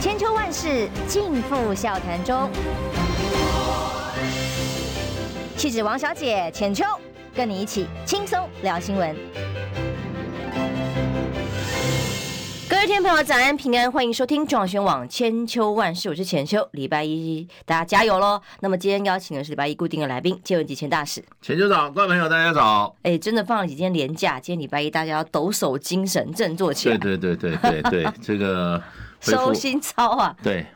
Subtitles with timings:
[0.00, 2.48] 千秋万世尽付笑谈中。
[5.56, 6.84] 气质王小姐浅秋，
[7.34, 9.16] 跟你一起轻松聊新闻。
[12.68, 16.68] 各位听众朋友，早安平安，欢迎收听中广新闻网千秋万世，我是浅秋。
[16.72, 18.40] 礼拜一，大家加油喽！
[18.60, 21.20] 那么今天邀请的是礼拜一固定的来宾，借问集钱大使。
[21.42, 22.94] 浅秋早，各位朋友大家早。
[23.02, 26.96] 哎，真的放了几天连假，今天礼拜一，大家要抖擞精神，振作起来。
[26.98, 28.80] 对对对对对对，这个
[29.20, 30.36] 收心操啊。
[30.42, 30.66] 对，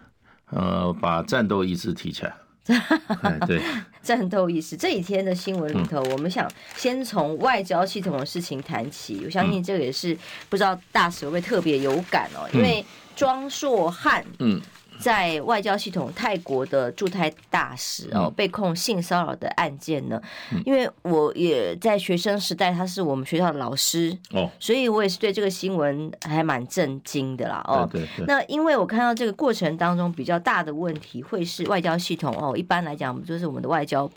[0.51, 2.35] 呃，把战斗意志提起来。
[3.47, 3.61] 对，
[4.03, 4.77] 战斗意识。
[4.77, 9.21] 这几天的新闻里头，我们想先从外交系统的事情谈起。
[9.25, 10.17] 我相信这个也是
[10.49, 12.85] 不知道大使会不会特别有感哦，因为
[13.17, 14.61] 庄硕汉，嗯。
[15.03, 20.21] 在外交系统，泰国的驻泰大使哦，被控性骚扰的案件呢，
[20.65, 27.89] 因为我也在学生时代，他是我们学校的老师哦，所以我也是对这个新闻还蛮震惊的啦哦。
[27.91, 28.25] 对对。
[28.27, 34.15] 那因为我看到这个过程当中比较大的问题，会是外交系统哦，一般来讲就是我们的外交部、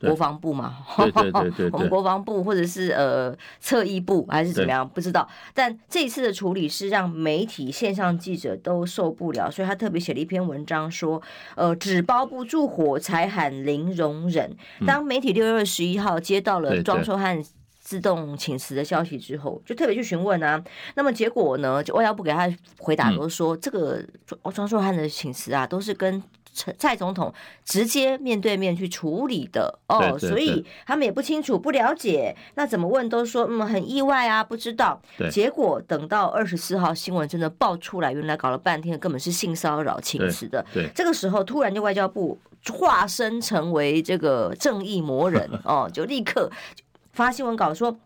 [0.00, 5.28] 国防部嘛，对对对对， 我们国防部或者是呃侧翼部还是怎么样，不知道。
[5.54, 10.34] 但这一次的处理是让媒体线上记者都受不了，所以他特别写了一。
[10.34, 11.22] 篇文章说，
[11.54, 14.56] 呃，纸包不住火，才喊零容忍。
[14.84, 17.40] 当媒体六月二十一号接到了庄硕汉
[17.78, 20.60] 自动请辞的消息之后，就特别去询问啊。
[20.96, 21.84] 那么结果呢？
[21.84, 24.02] 就外交部给他回答都说，这个
[24.52, 26.20] 庄硕汉的请辞啊，都是跟。
[26.78, 35.00] 蔡总统直接面对面去处理的哦，所以他们也不清楚、不了解，那怎么问都说嗯很意外啊，不知道。
[35.30, 40.64] 结果等到二十四号新闻真的爆出来，原来搞了半天根本是性骚扰请辞的。
[40.72, 42.38] 对，这个时候突然就外交部
[42.72, 46.50] 化身成为这个正义魔人 哦，就立刻
[47.12, 47.96] 发新闻稿说。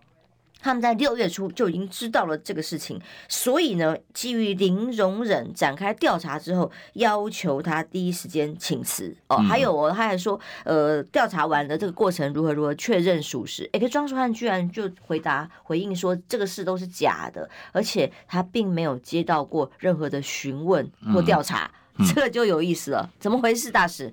[0.61, 9.37] 他们在六月初就已经知道了这个事情，所以呢，基于零容忍展开调查之后，要求他第一时间请辞哦。
[9.37, 13.69] 还有哦，他还说，呃，调查完了这个过程如何如何确认属实。
[13.73, 23.09] 哎，可庄硕汉居然就回答回应说，这个事都是假的，而且他并没有接到过任何的询问或调查，嗯嗯、这个就有意思了。
[23.21, 24.13] 怎么回事，大使？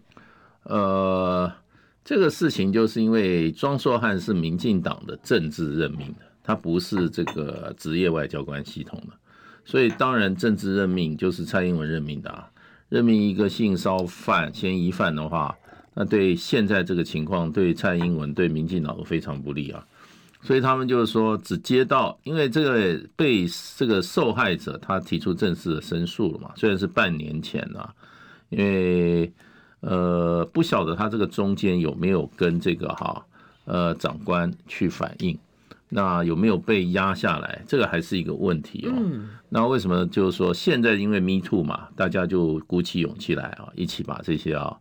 [0.64, 1.52] 呃，
[2.04, 6.25] 这个事情就是因为庄硕汉是民进党的政治任命的。
[6.46, 9.14] 他不是这个职业外交官系统的，
[9.66, 12.50] 所以当然政治任命就是蔡英文任命的啊。
[12.88, 15.58] 任命一个性骚犯、嫌疑犯的话，
[15.96, 19.84] 那对现在这个情况，对蔡英文、对民进党都非常不利啊。
[20.44, 27.92] 所以他们就是说，只接到，因为这个被这个受害者他提出正式的申诉了嘛，虽然是半年前啊，
[28.50, 29.34] 因为
[29.80, 33.26] 呃不晓得他这个中间有没有跟这个哈
[33.66, 35.36] 呃长官去反映。
[35.90, 37.64] 那有没有被压下来？
[37.68, 38.94] 这个还是一个问题哦。
[39.50, 44.76] 那为什么就是说现在因为 Me Too 嘛，大家就鼓起勇气来啊，一起把这些啊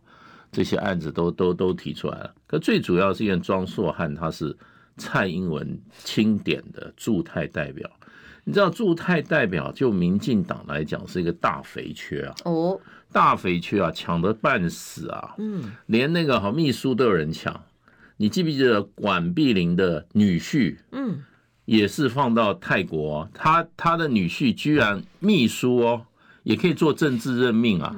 [0.51, 2.33] 这些案子都都都提出来了。
[2.47, 4.55] 可最主要是因为庄硕汉他是
[4.97, 7.89] 蔡英文钦点的驻泰代表，
[8.43, 12.35] 你知道驻泰代表就民进党来讲是一个大肥缺啊。
[12.45, 12.79] 哦，
[13.11, 15.35] 大肥缺啊，抢得半死啊。
[15.37, 17.61] 嗯，连那个好秘书都有人抢。
[18.17, 21.23] 你记不记得管碧玲的女婿，嗯，
[21.65, 26.05] 也是放到泰国，他他的女婿居然秘书哦，
[26.43, 27.93] 也可以做政治任命啊？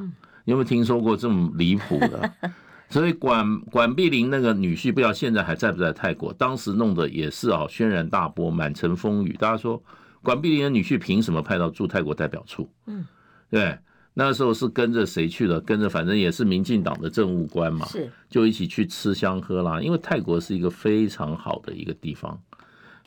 [0.45, 2.31] 你有没有听说过这么离谱的？
[2.89, 6.31] 所以管管碧玲那个女婿，不知道现在还在不在泰国？
[6.33, 9.33] 当时弄的也是啊，轩然大波，满城风雨。
[9.33, 9.83] 大家说
[10.23, 12.69] 管碧玲的女婿凭什么派到驻泰国代表处？
[12.85, 13.05] 嗯，
[13.49, 13.77] 对。
[14.19, 15.61] 那时候是跟着谁去的？
[15.61, 19.79] 跟着反正也是民进党的政务官嘛，是就一起去吃香喝辣。
[19.79, 22.35] 因为泰国是一个非常好的一个地方，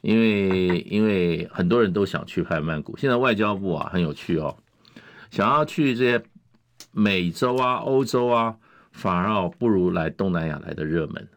[0.02, 2.96] 因为因为很多人都想去拍曼谷。
[2.96, 4.56] 现在外交部啊很有趣哦，
[5.32, 6.22] 想要去这些
[6.92, 8.54] 美洲啊、欧洲啊，
[8.92, 11.28] 反而哦不如来东南亚来的热门。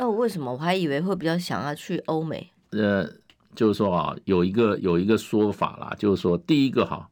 [0.00, 0.52] 哦，为什么？
[0.52, 2.50] 我还以为会比较想要去欧美。
[2.70, 3.08] 呃，
[3.54, 7.08] 就是说啊，有一个有一个说法啦，就是说第一个哈。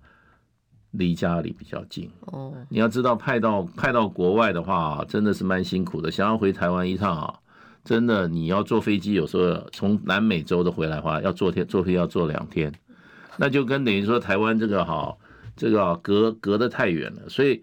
[0.93, 2.11] 离家里比较近。
[2.21, 6.11] 哦，你要知道派到派到国外的话，真的是蛮辛苦的。
[6.11, 7.35] 想要回台湾一趟啊，
[7.85, 12.73] 真的你要坐飞机，有时候从南美洲的回来的话，要坐天坐飞机要坐两天，
[13.37, 15.15] 那就跟等于说台湾这个哈，
[15.57, 17.29] 这个隔隔得太远了。
[17.29, 17.63] 所以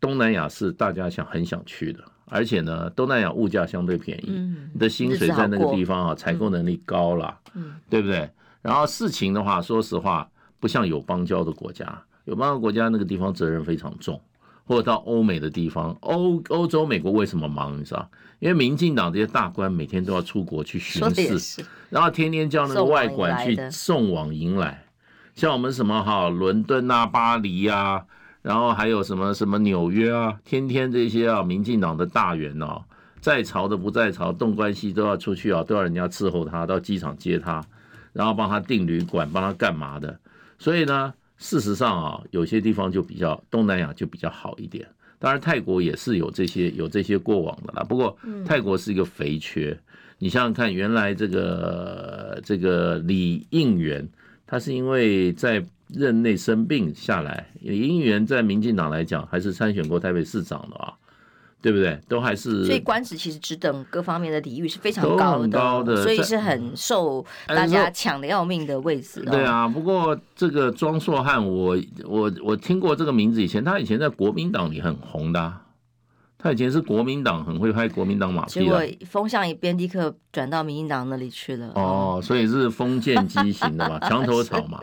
[0.00, 4.30] 东南亚是大家想很想去的，而且呢，东南亚物价相对便宜，
[4.72, 8.28] 你的薪水在那个地方啊，采购能力高了，嗯，对不对？
[8.60, 10.28] 然后事情的话，说实话，
[10.58, 11.86] 不像有邦交的国家。
[12.30, 14.20] 有八个国家那个地方责任非常重，
[14.64, 17.76] 或者到欧美的地方，欧欧洲、美国为什么忙？
[17.76, 18.08] 你知道？
[18.38, 24.84] 因为民进党这些大官每天都要出国去巡视，然后天天叫那个外管去送往迎来。
[25.34, 28.04] 像我们什么哈，伦敦啊、巴黎啊，
[28.42, 32.84] 然后还有什么什么纽约啊，天天这些啊，民进党的大员哦，
[33.20, 37.60] 在朝的不在朝，动关系都要出去啊，都要人家伺候他，到机场接他，
[38.12, 40.16] 然后帮他订旅馆，帮他干嘛的。
[40.58, 44.86] 所以呢，事实上啊，有些地方就比较东南亚就比较好一点。
[45.18, 47.82] 当然，泰国也是有这些有这些过往的啦。
[47.82, 48.16] 不过，
[48.46, 49.76] 泰国是一个肥缺。
[50.18, 54.06] 你想想看，原来这个这个李应元，
[54.46, 57.46] 他是因为在任内生病下来。
[57.60, 60.92] 李应元在民进党来讲，还是参选过台北市长的啊。
[61.62, 61.98] 对不对？
[62.08, 69.22] 都还是所以官职其实职等各方面的礼遇是非常高的，高的，所以是很受大家抢的要命的位置。
[69.22, 75.60] 对啊，不过这个庄硕汉，我我我听过这个名字以前，他以前在国民党里很红的啊。
[76.42, 81.70] 他以前是国民党，很会拍国民党马屁，结果风向一变，立刻转到民进党那里去了。
[81.74, 84.80] 哦，所以是封建畸形的嘛， 墙头草嘛。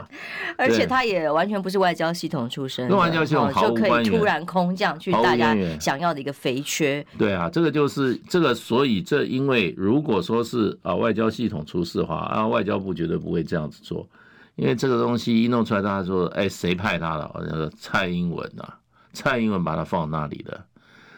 [0.55, 7.03] 而且他也完全不是外交系统出身，外交系统就可以突然空降去大家想要的一个肥缺。
[7.17, 14.07] 对啊，这个就是这个，所以这因为如果说是啊外交系统出事的话，啊外交部绝对不会这样子做，
[14.55, 17.31] 因为这个东西一弄出来，大家说哎谁派他的？
[17.49, 18.77] 那个蔡英文啊，
[19.11, 20.63] 蔡英文把他放那里的。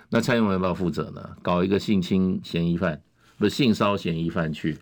[0.10, 1.30] 那蔡英文要不要负责呢？
[1.42, 3.00] 搞一个性侵嫌疑犯，
[3.38, 4.78] 不是性骚嫌疑犯去？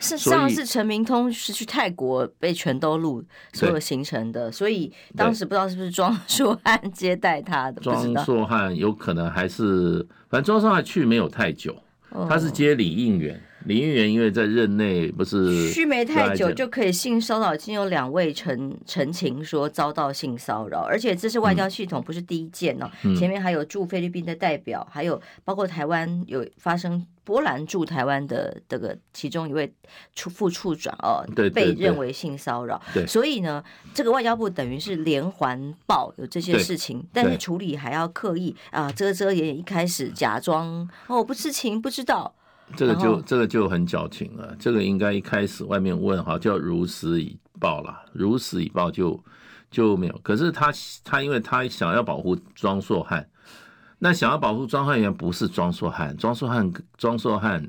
[0.00, 3.20] 是上次陈明通是去泰国被全都录
[3.52, 7.80] 所有行程的，所以当时不知道是不是庄 硕汉接待他的。
[7.80, 11.74] 庄硕汉有可能还是，反正庄硕汉去没有太久，
[12.28, 13.42] 他是接李应元。
[13.68, 29.70] 李应元因为在任内不是去没太久就可以性骚扰，已经有两位陈陈情说遭到性骚扰，而且这是外交系统不是第一件哦，前面还有驻菲律宾的代表，还有包括台湾有发生波兰驻台湾的这个其中一位
[30.14, 31.22] 处副处长哦，
[31.52, 33.62] 被认为性骚扰，所以呢，
[33.92, 42.34] 这个外交部等于是连环报有这些事情，但是处理还要刻意啊遮遮掩掩，一开始假装哦不知情不知道。
[42.76, 49.18] 这个就这个就很矫情了，这个应该一开始外面问哈，叫如实以报啦，如实以报就
[49.70, 50.20] 就没有。
[50.22, 50.72] 可是他
[51.02, 53.28] 他因为他想要保护庄硕汉，
[53.98, 57.66] 那想要保护庄汉，原不是庄硕汉，庄硕汉庄硕汉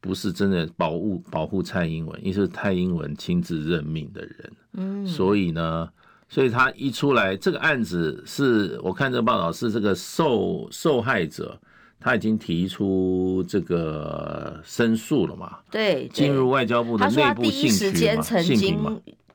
[0.00, 5.88] 不是真的保护保护蔡英文，因为是蔡英文亲自任命的人，嗯，所以呢，
[6.28, 11.60] 所以他一出来，这个案子是我看这个报道是这个受受害者。
[12.06, 15.58] 他已经提出这个申诉了嘛？
[15.68, 18.22] 对，进入外交部的内部信时间？
[18.22, 18.78] 曾经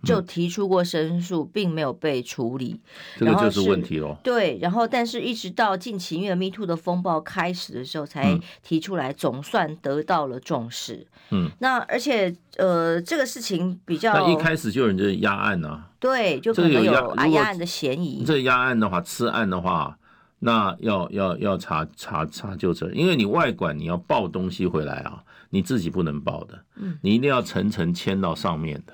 [0.06, 2.80] 就提出过申诉，并没有被处理，
[3.18, 4.16] 这个就是问题喽。
[4.24, 11.06] 对，然后但是一直到近期因为 Me Too 的风暴开始的时候，才提出来，总算得到了重视。
[11.32, 18.24] 嗯，那而且呃，这个事情比较，那一开始就有人就压案啊，对，就可能有压案的嫌疑。
[18.26, 19.98] 这压案的话，吃案的话。
[20.44, 25.22] 那要要要查查查究责任，因为你外管你要报东西回来啊，
[25.52, 28.94] 你自己不能报的，嗯你一定要层层签到上面的。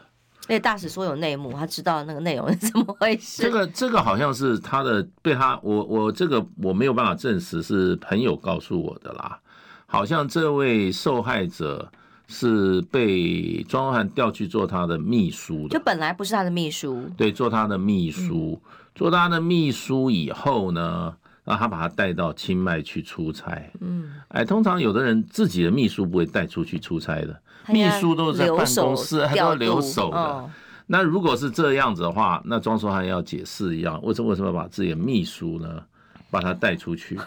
[0.50, 3.42] 那大使说有内幕，他知道那个内容是怎么回事。
[3.44, 9.40] 这个这个好像是他的被他我我这个我没有办法证实，是朋友告诉我的啦。
[9.86, 11.90] 好像这位受害者
[12.28, 21.16] 是被庄硕汉调去做他的秘书的，就本来不是他的秘书，对，做他的秘书，嗯、做他的秘书以后呢？
[21.48, 30.50] 然后他把他带到清迈去出差，嗯，哎，通常有的人自己的秘书不会带出去出差的，秘书都是在办公室，还要留守的。
[30.88, 35.81] 那如果是这样子的话，那庄淑汉要解释一样，为什么为什么把自己的秘书呢，
[36.30, 37.18] 把他带出去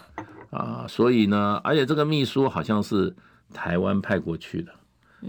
[0.51, 0.85] 啊？
[0.87, 3.11] 所以呢，而且这个秘书好像是
[3.55, 4.73] 台湾派过去的，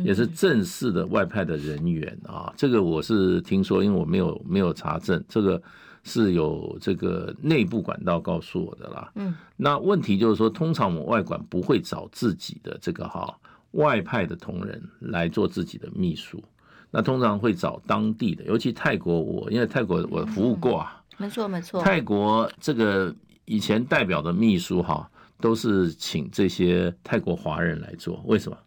[0.04, 2.52] 也是正式的外派的人员啊。
[2.58, 5.62] 这个我是听说，因为我没有没有查证这个。
[6.04, 9.12] 是有这个内部管道告诉我的啦。
[9.16, 13.38] 嗯，那问题就是说，通常我们外管不会找自己的这个哈
[13.72, 16.44] 外派的同仁来做自己的秘书，
[16.90, 23.16] 那通常会找当地的，尤其泰国，我因为泰国我服务过啊，没错没错，泰国这个
[23.46, 28.58] 以前代表的秘书哈，都是请这些泰国华人来做，为什么？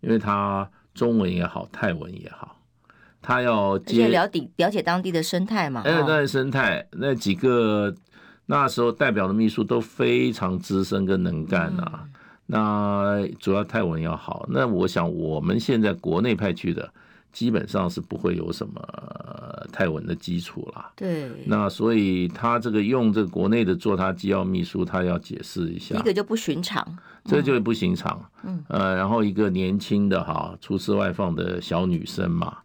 [0.00, 2.56] 因为他中文也好，泰文也好。
[3.26, 5.80] 他要接了解了解当地的生态嘛？
[5.82, 7.94] 哎，当地生态那几个
[8.44, 12.00] 那时候代表的秘书都非常资深跟能干啊。
[12.04, 12.10] 嗯、
[12.44, 14.46] 那主要泰文要好。
[14.50, 16.92] 那我想我们现在国内派去的，
[17.32, 18.78] 基本上是不会有什么
[19.72, 20.92] 泰文的基础啦。
[20.94, 21.30] 对。
[21.46, 25.96] 那所以他这个用这个国内的做他机要秘书，他要解释一下。
[25.96, 26.86] 一个就不寻常，
[27.24, 28.22] 这就不寻常。
[28.42, 28.62] 嗯。
[28.68, 32.58] 呃，然后一个年轻的哈出师外放的小女生嘛。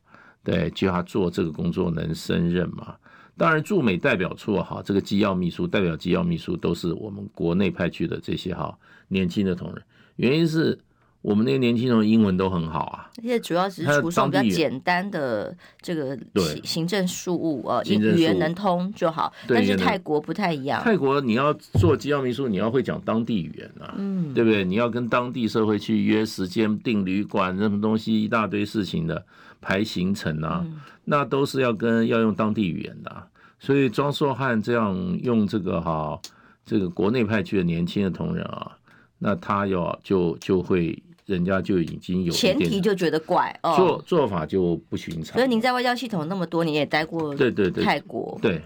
[0.44, 2.96] 对，就他做这个工作能胜任嘛？
[3.38, 8.78] 当然驻美代表处哈，这个机要秘书、代表机要秘书都是我们国内派去的这些哈
[9.08, 9.82] 年轻的同仁，
[10.16, 10.80] 原因是。
[11.22, 16.18] 我们那些年轻人英文都很好啊，而且主要只是出送比较简单的这个
[16.64, 19.34] 行政事务呃，语言能通就好。
[19.46, 24.64] 但是泰国不太一样，泰国你要做机要秘书，你要会讲当地语言啊，嗯，对不对？
[24.64, 29.26] 你要跟当地社会去约时间、订旅馆，什么东西一大堆事情的
[29.62, 30.66] 排行程啊，
[31.06, 33.28] 那都是要跟要用当地语言的。
[33.60, 36.20] 所以庄硕汉这样用这个哈，
[36.66, 38.78] 这个国内派去的年轻的同仁啊，
[39.18, 41.02] 那他要就就会。
[41.26, 45.36] 人家就已经有前提就觉得怪哦，做做法就不寻常。
[45.36, 48.60] 所以您在外交系统那么多年也待过，对对对，泰国，对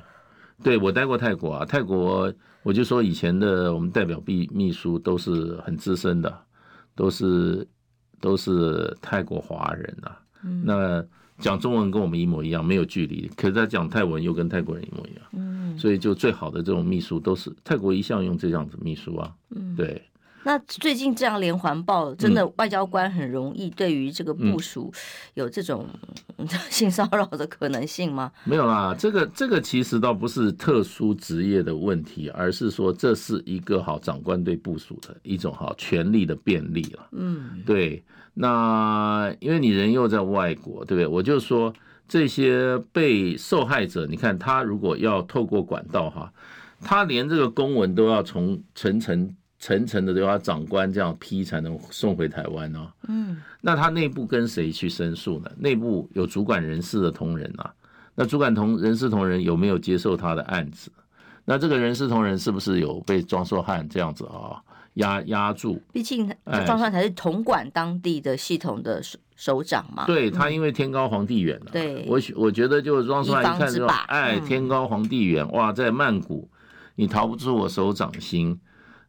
[0.63, 1.65] 对，我待过泰国啊。
[1.65, 6.33] 泰国我就说以前的我们代表秘秘书都是很资深的，
[6.95, 7.67] 都是
[8.21, 10.17] 都是泰国华人啊。
[10.43, 11.03] 嗯、那
[11.39, 13.29] 讲中文跟我们一模一样，没有距离。
[13.35, 15.23] 可是他讲泰文又跟泰国人一模一样。
[15.33, 19.33] 嗯，所以就最好的这种秘书都是泰国一向用这样子秘书啊。
[19.49, 20.01] 嗯，对。
[20.45, 24.91] 那最近这样连环报，真的外交官很容易对于这个部署
[25.35, 25.87] 有这种
[26.69, 28.31] 性骚扰的可能性吗？
[28.43, 37.07] 没有啦，这个这个其实倒不是特殊职业的问题，而是说这是一个好长官对部署的一种好权力的便利了。
[37.13, 38.03] 嗯，对。
[38.33, 41.07] 那因为你人又在外国，对不对？
[41.07, 41.73] 我就说
[42.07, 46.33] 这些被受害者，你看他如果要透过管道哈，
[46.81, 49.33] 他连这个公文都要从层层。
[49.63, 52.91] 层层的都要长官这样批才能送回台湾哦。
[53.07, 55.49] 嗯，那他内部跟谁去申诉呢？
[55.57, 57.73] 内部有主管人事的同仁啊。
[58.13, 60.91] 那主管同人事同仁有没有接受他的案子？
[61.45, 64.59] 那这个人事同仁是不是有被庄硕汉这样子啊
[64.95, 65.81] 压压住？
[65.93, 66.29] 毕竟
[66.65, 70.05] 庄硕汉才是统管当地的系统的首首长嘛。
[70.05, 71.67] 对，他因为天高皇帝远了。
[71.71, 76.49] 对，我我觉得就是庄硕汉一看说，哎，天高皇帝远，哇，在曼谷
[76.95, 78.59] 你逃不出我手掌心。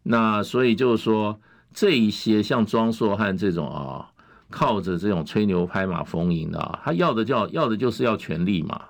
[0.04, 1.40] 那所以就是说，
[1.73, 4.12] 这一些像庄硕汉这种啊，
[4.50, 8.80] 靠着这种吹牛拍马逢迎的啊，他要的叫要的就是要权力嘛，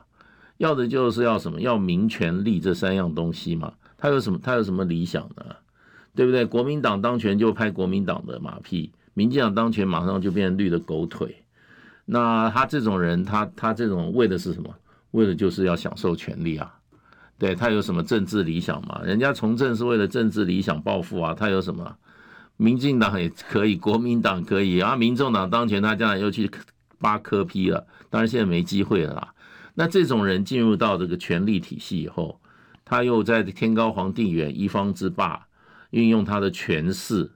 [0.58, 1.60] 要的就是要什么？
[1.60, 3.72] 要名权利这三样东西嘛。
[3.96, 4.38] 他有什么？
[4.42, 5.44] 他有什么理想呢？
[6.14, 6.44] 对不对？
[6.44, 11.42] 国民党当权就拍国民党的马屁，民进党当权马上就变绿的狗腿。
[12.04, 14.74] 那他这种人，他他这种为的是什么？
[15.12, 16.74] 为的就是要享受权力啊。
[17.38, 19.00] 对，他有什么政治理想吗？
[19.04, 21.34] 人家从政是为了政治理想抱负啊。
[21.34, 21.96] 他有什么？
[22.56, 24.94] 民进党也可以，国民党可以啊。
[24.94, 26.48] 民众党当权，他将来又去
[26.98, 27.84] 扒科批了。
[28.08, 29.34] 当然现在没机会了啦。
[29.74, 32.40] 那这种人进入到这个权力体系以后，
[32.84, 35.44] 他又在天高皇帝远一方之霸，
[35.90, 37.28] 运用他的权势，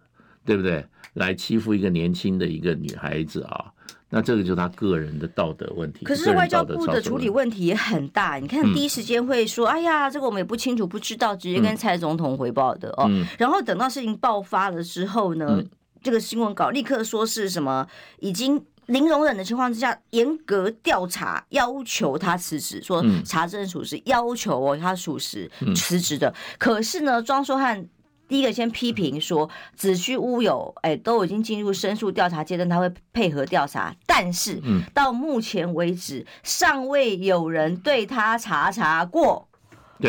[0.44, 0.86] 对不对？
[1.14, 3.72] 来欺负一个年轻的一个女孩子啊。
[4.10, 6.04] 那这个就是他个人的道德问题。
[6.04, 8.36] 可是外交部的处理问题也很大。
[8.36, 15.62] 你看，第一时间会说：“哎呀，这个我们也不清楚，不知道，直接跟蔡总统回报的哦。”然后等到事情爆发了之后呢，
[16.02, 17.86] 这个新闻稿立刻说是什么
[18.20, 26.32] 已经零容忍的情况之下，严格调查，要求他辞职，说查证属实，要求哦他属实辞职的。
[26.58, 27.86] 可是呢，庄硕汉。
[28.28, 34.60] 第一个先批评说，子虚乌有，哎，都已经进入申诉调查阶段，他会配合调查，但是
[34.92, 39.48] 到目前为止，尚未有人对他查查过，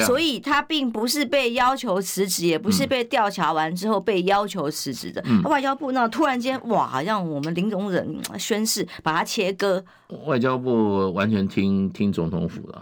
[0.06, 5.24] 所以他并不是被要求辞职，也不是被调查完之后被要求辞职的。
[5.46, 9.84] 外交部呢突然间，哇，让我们林总忍宣誓，把他切割。
[10.26, 12.82] 外交部完全听听总统府的，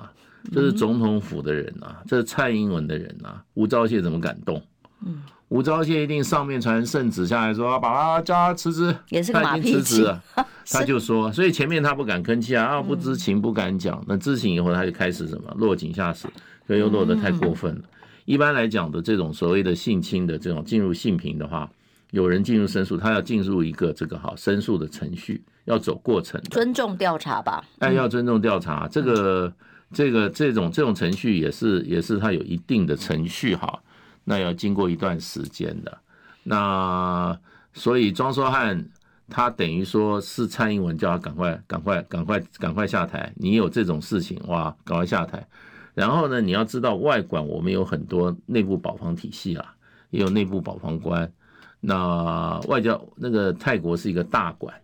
[0.52, 4.62] 这是总统府的人啊，这是蔡英文的人啊，吴钊燮怎么敢动？
[5.06, 10.06] 嗯，吴钊燮一定上面传圣旨下来说，把他叫他辞职，也是个马屁精。
[10.70, 14.04] 他就说，所以前面他不敢吭气啊，啊，不知情不敢讲。
[14.08, 16.28] 那知情以后，他就开始什么落井下石，
[16.66, 17.82] 所以又落得太过分了。
[18.26, 21.70] 一般来讲的这种所谓的性侵的这种进入性平的话，
[22.12, 27.64] 有人进入申诉，他要进入一个这个好申诉的程序，要走过程，尊重调查吧？
[27.80, 29.54] 哎，要尊重调查，这个
[29.94, 33.80] 这个这种这种程序也是也是他有一定的程序哈。
[34.30, 35.98] 那要经过一段时间的，
[36.44, 37.40] 那
[37.72, 38.86] 所以庄硕汉
[39.30, 43.32] 他等于说是蔡英文叫他赶快、赶快、赶快、赶快下台。
[43.38, 45.48] 你有这种事情哇，赶快下台。
[45.94, 49.74] 然后呢，你要知道外管我们有很多内部保防体系啊，
[50.10, 51.32] 也有内部保防官。
[51.80, 54.76] 那外交那个泰国是一个大馆，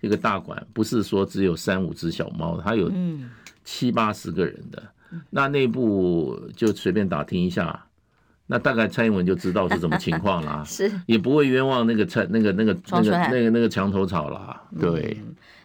[0.00, 2.90] 一个大馆不是说只有三五只小猫，它有
[3.62, 4.82] 七八十个人的。
[5.30, 7.84] 那内部就随便打听一下。
[8.48, 15.16] 那大概蔡英文就知道是什么情况啦， 是也不会冤枉那个蔡那个那个那个那个那个墙头草啦，对。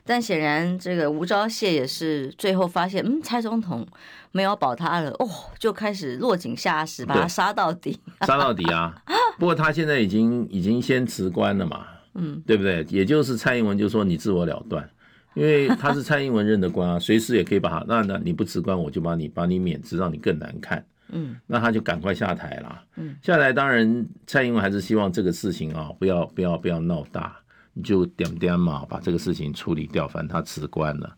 [0.06, 3.88] 但显然这个吴钊燮也是最后发现，嗯，蔡总统
[4.34, 7.98] 没有保他了，哦，就开始落井下石，把他杀到底，
[8.28, 8.94] 杀到底啊！
[9.40, 11.86] 不过他现在已经已经先辞官了嘛，
[12.16, 12.86] 嗯，对不对？
[12.90, 14.90] 也就是蔡英文就说你自我了断，
[15.36, 20.84] 因为他是蔡英文任的官啊， 随时也可以把他，那那你不辞官，我就把你把你免职，让你更难看，
[21.14, 27.36] 嗯，那他就赶快下台了，嗯，下台当然蔡英文还是希望这个事情啊，不要不要不要闹大。
[27.76, 31.12] 你就点点嘛，把这个事情处理掉，反正他辞官了，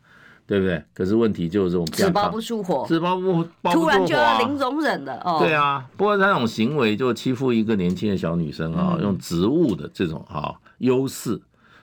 [0.47, 0.81] 对不对？
[0.93, 5.39] 可是问题就是这种纸包不住火，纸包不包不住火，突然就要零容忍了哦。
[5.41, 11.37] 对啊，不过他这种行为就欺负一个年轻的小女生啊，用职务的这种哈优势，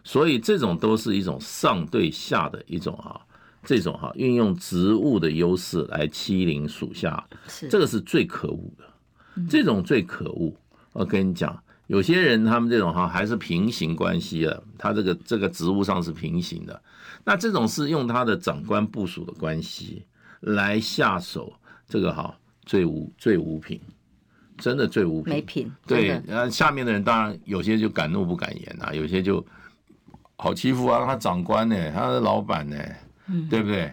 [0.05, 3.21] 所以这种都是一种上对下的一种啊，
[3.65, 7.27] 这种哈运用职务的优势来欺凌属下，
[7.69, 10.55] 这个是最可恶的，这种最可恶。
[10.93, 11.61] 我跟你讲。
[11.89, 16.81] 有些人他们这种哈还是平行关系的，他这个这个职务上是平行的，
[17.23, 20.03] 那这种是用他的长官部署的关系
[20.41, 21.53] 来下手，
[21.87, 23.79] 这个哈最无最无品，
[24.57, 25.71] 真的最无品，没品。
[25.87, 29.45] 对，然后下面的人当然有些就敢怒不敢言啊，有些就
[30.37, 32.79] 好欺负啊，他长官呢，他的老板呢，
[33.49, 33.93] 对不对？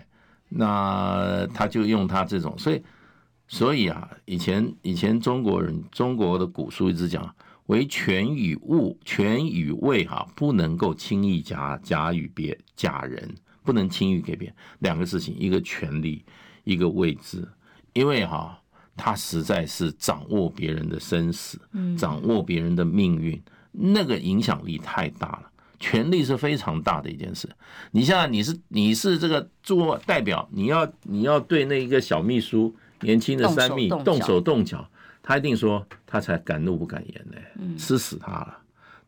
[0.50, 2.83] 那他就用他这种，所以
[3.48, 7.36] 所以啊，以前以前中国人中国的古书一直讲。
[7.69, 13.31] 为权与物，权与位，哈，不能够轻易假假与别假人，
[13.63, 16.25] 不能轻易给别人两个事情，一个权力，
[16.63, 17.48] 一个位置，
[17.93, 18.59] 因为哈，
[18.98, 21.62] 他实在是掌握别人的生死，
[21.95, 23.39] 掌握别人的命运，
[23.71, 27.50] 那个影响力太大了，权力是非常大的一件事。
[27.91, 34.88] 你像你是你是这个做代表，你要你要对那一个小秘书，年轻的三秘动手动脚。
[35.21, 38.57] 他一定说，他才敢怒不敢言呢，吃死他了，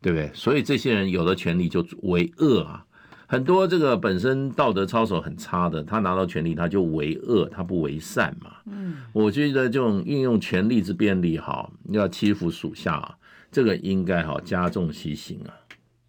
[0.01, 0.29] 对不对？
[0.35, 2.85] 所以这些人有了权力就为恶啊，
[3.25, 8.51] 很多这个本身道德操守很差的，他拿到权力他就为恶，他不为善嘛。
[8.65, 13.17] 嗯，我觉得这种运用权力之便利，哈，要欺负属下，
[13.51, 15.49] 这个应该哈加重其刑啊，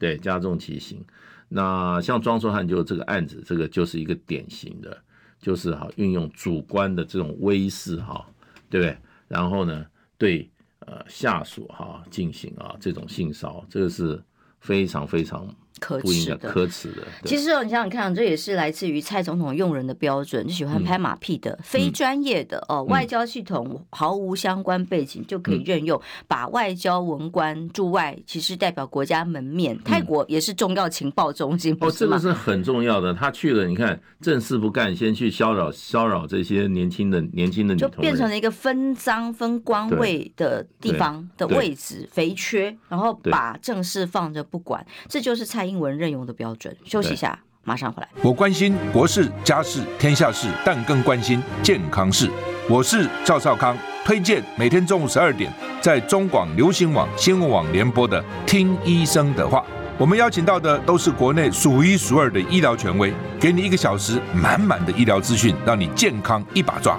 [0.03, 1.01] 对，加重其刑。
[1.49, 5.01] 那像庄硕汉就这个案子，这个就是一个典型的，
[5.38, 8.27] 就是哈运用主观的这种威势，哈，
[8.69, 8.99] 对不对？
[9.29, 9.87] 然后呢，
[10.19, 14.21] 对，呃，下属哈进行啊这种性骚，这个是
[14.59, 15.47] 非常非常。
[15.81, 17.03] 可耻的，可耻的。
[17.25, 29.79] 其实哦，你想想看，这也是来自于蔡总统用人的标准，就喜欢拍马屁的、嗯、非专业的哦，外交系统毫无相关背景就可以任用，嗯、把外交文官驻外，其实代表国家门面。
[29.85, 33.13] 泰国也是重要情报中心，哦，这个是很重要的。
[33.13, 46.77] 他去了，你看正事不干，先去骚扰骚扰这些年轻的年轻的女，就变成了一个分赃分官位的地方的位置，肥缺，然后把正事放着不管，这就是蔡英英文任用的标准。
[46.85, 48.09] 休息一下，马上回来。
[48.22, 52.31] 我关心国事、家事、天下事，但更关心健康事。
[52.68, 59.59] 我是赵少康，推荐每天中午十二点在中广流行网、新闻网联播的《听医生的话》。
[59.98, 66.98] 我们邀请到的都是国内数一数二的医疗权威，给你一个小时满满的医疗资讯，让你健康一把抓。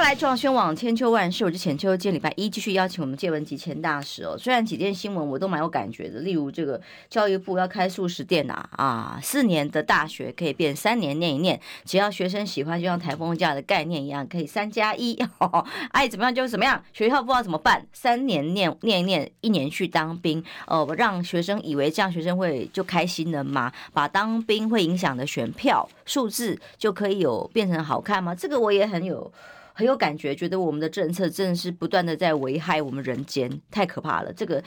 [0.00, 1.94] 来撞宣网千秋万世，我是浅秋。
[1.94, 4.34] 今天礼拜一继续邀请我们借文集钱大使哦。
[4.36, 15.16] 虽然几件新闻我都蛮有感觉的，例如这个教育部要开速食店呐，啊，四年的大学可以变三年念一念，只要学生喜欢，就像台风假的概念一样，可以三加一，
[15.90, 16.82] 爱 怎么样就怎么样。
[16.94, 23.70] 学校不知道怎么办，三年念念一念，一年去当兵，呃，让学生以为这样学生会就开心了吗？
[23.92, 28.34] 把当兵会影响的选票数字就可以有变成好看吗？
[28.34, 29.30] 这个我也很有。
[29.80, 34.30] 很有感觉，觉得我们的政策真的是不断的在危害我们人间，太可怕了。
[34.30, 34.62] 这个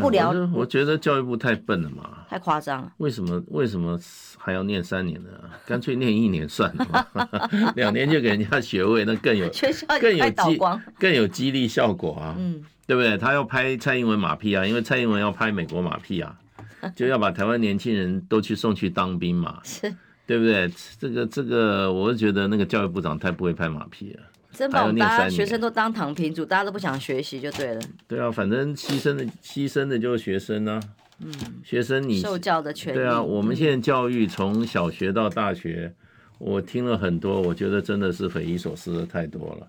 [0.00, 2.92] 不聊，我觉得教育部太笨了嘛，太夸张了。
[2.98, 3.98] 为什么为什么
[4.38, 5.30] 还要念三年呢？
[5.66, 7.08] 干脆念一年算了，
[7.74, 9.50] 两年就给人家学位，那更有
[10.00, 10.58] 更有激
[10.96, 13.18] 更有激励效果啊，嗯，对不对？
[13.18, 16.38] 他要拍蔡英文马屁啊，因为蔡英文要拍美国马屁啊，
[16.94, 19.92] 就要把台湾年轻人都去送去当兵嘛，是。
[20.30, 20.70] 对不对？
[20.96, 24.22] 这个这个，我是觉得那个教育部长太不会拍马屁了。
[24.52, 27.80] 真把我们大家学生都当躺平族，大家都不想学习就对了。
[28.06, 30.80] 对啊，反正牺牲的牺牲的就是学生啊。
[31.18, 31.32] 嗯，
[31.64, 32.98] 学生你受教的权利。
[32.98, 35.92] 对啊，我们现在教育从小学到大学，
[36.38, 39.66] 我听了很多，我觉得真的是匪夷所思的太多了。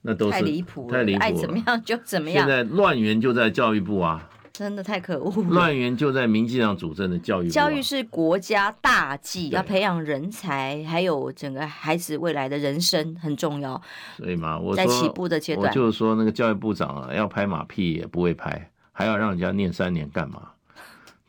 [0.00, 2.44] 那都是太离谱了，太离谱，爱怎么样就怎么样。
[2.44, 4.28] 现在乱源就在教育部啊。
[4.52, 5.42] 真的太可恶！
[5.44, 7.50] 乱源就在民进党主政的教育、啊。
[7.50, 13.80] 教育是国家大计，要培养人才，还有整个孩子未来的人生很重要。
[14.18, 20.50] 所以嘛，我在起步的阶段，我就是说那个教育部长啊，要拍马屁也不会拍，还要让人家念三年干嘛？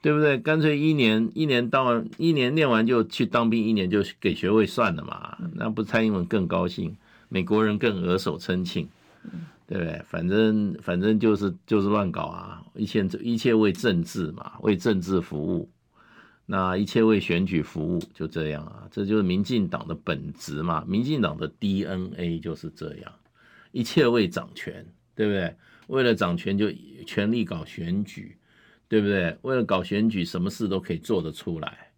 [0.01, 0.37] 对不对？
[0.37, 5.37] 干脆一年一年当完一年念完就去当兵，一年就给学位算了嘛。
[5.53, 6.93] 那不蔡英文更高兴，
[7.29, 8.89] 美国人更额手称庆。
[9.73, 9.99] 对不对？
[10.05, 12.63] 反正反正就是就是乱搞啊！
[12.75, 15.67] 一切一切为政治嘛，为政治服务，
[16.45, 18.87] 那一切为选举服务，就这样啊！
[18.91, 23.11] 这就是民进党的本质嘛，民进党的 DNA 就是这样，
[23.71, 25.55] 一切为掌权，对不对？
[25.87, 26.71] 为了掌权就
[27.07, 28.37] 全力搞选举，
[28.87, 29.35] 对不对？
[29.41, 31.89] 为了搞选举，什么事都可以做得出来，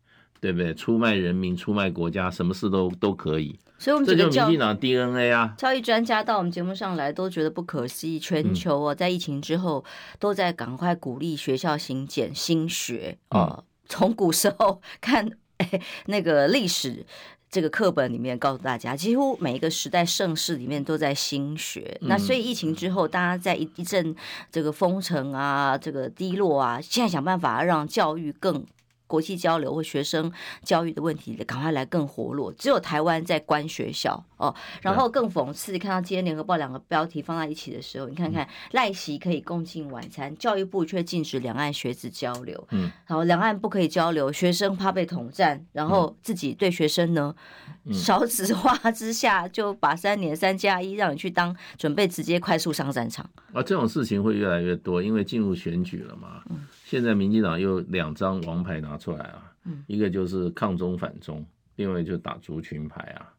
[0.45, 0.71] 对不对？
[0.75, 3.57] 出卖人民，出卖国家，什么事都都可以。
[3.79, 8.19] 所以，我们这就民进党 DNA 啊，教育专家到我们节目上来都觉得不可思议。
[8.19, 9.83] 全球哦，在疫情之后，
[10.19, 13.63] 都在赶快鼓励学校兴建新学啊。
[13.87, 15.27] 从古时候看，
[15.57, 17.03] 哎，那个历史
[17.49, 21.97] 这个课本里面告诉大家，几乎每一个时代盛世里面都在兴学。
[22.01, 24.15] 那所以疫情之后，大家在一一阵
[24.51, 28.63] 这个封城啊，这个低落啊，现在想办法让教育更。
[29.07, 30.31] 国际交流或学生
[30.63, 32.51] 教育的问题，赶快来更活络。
[32.53, 42.67] 只有台湾在关学校哦，然后更讽刺，看到今天联合报两个标题放在一起的时候，你看看赖席可以共进晚餐，教育部却禁止两岸学子交流。
[42.71, 47.35] 嗯，然后两岸不可以交流，学生怕被统战，然后自己对学生呢，
[47.93, 53.29] 少子化之下就把三年三加一让你去当，准备直接快速上战场。
[53.53, 56.41] 啊，这种事情会越来越多，因为进入选举了嘛。
[56.49, 56.65] 嗯。
[56.85, 59.51] 现在民进党又两张王牌拿出来啊，
[59.87, 61.43] 一个就是抗中反中，
[61.77, 63.33] 另外就打族群牌啊，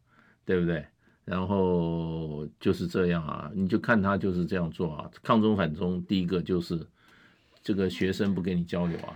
[0.44, 0.84] 对不对？
[1.24, 6.84] 然后就是这样啊，你就看他就是这样做啊，抗中反中，第一个就是
[7.62, 9.14] 这个学生不跟你交流啊，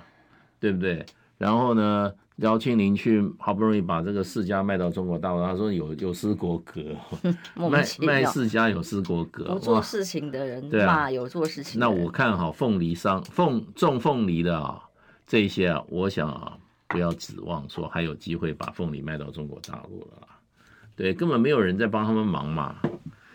[0.60, 1.04] 对不对？
[1.36, 6.82] 然后呢，姚庆林去好不容易把这个世家卖到中国大陆，他说有有失国格，
[7.54, 11.78] 卖卖世家有失国格，不做事情的人骂有做事情。
[11.78, 14.80] 那我看好凤梨商凤种凤梨的啊，
[15.26, 16.56] 这些啊，我想啊，
[16.88, 20.26] 不要指望说还有机会把凤梨卖到中国大陆了，
[20.96, 22.76] 对，根本没有人在帮他们忙嘛。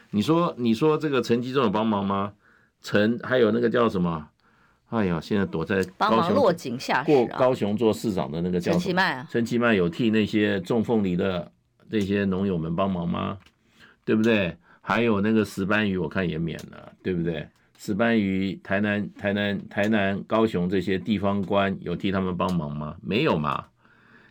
[0.10, 2.34] 你说你说这个陈吉仲有帮忙吗？
[2.82, 4.30] 陈还有那个叫什么？
[4.96, 11.52] 哎呀，现在躲在高雄落井下石、啊、过高雄做市长的那个叫陈其迈啊，陈其迈有替那些种凤梨的
[11.90, 13.38] 这些农友们帮忙吗？
[14.06, 14.56] 对不对？
[14.82, 17.46] 还有那个石斑鱼，我看也免了，对不对？
[17.78, 22.96] 石斑鱼，台南、台南、台南、高雄这些地方官有替他们帮忙吗？
[23.02, 23.66] 没有嘛？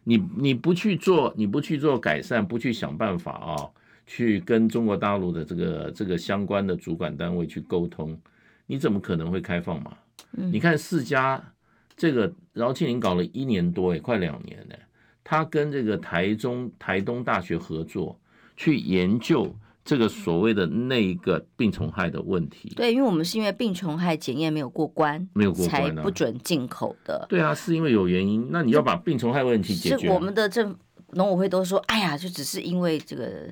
[0.04, 3.70] 你你不去做，你不去做改善，不去想办法啊、哦，
[4.06, 8.18] 去跟中国大陆的这个这个相关的主管单位去沟通，
[8.66, 9.92] 你怎么可能会开放嘛？
[10.32, 11.52] 你看四家
[11.96, 14.76] 这个饶庆林搞了一年多，也快两年了。
[15.22, 18.18] 他跟这个台中、台东大学合作，
[18.56, 22.72] 去研究这个所谓的那一个病虫害的问题。
[22.76, 27.24] 对，因为我们是因为病虫害检验没有过关，没有过关，才不准进口的。
[27.28, 28.48] 对啊，是因为有原因。
[28.50, 29.98] 那你要把病虫害问题解决。
[29.98, 30.76] 是我们的政
[31.12, 33.48] 农委会都说，哎呀，就只是因为这个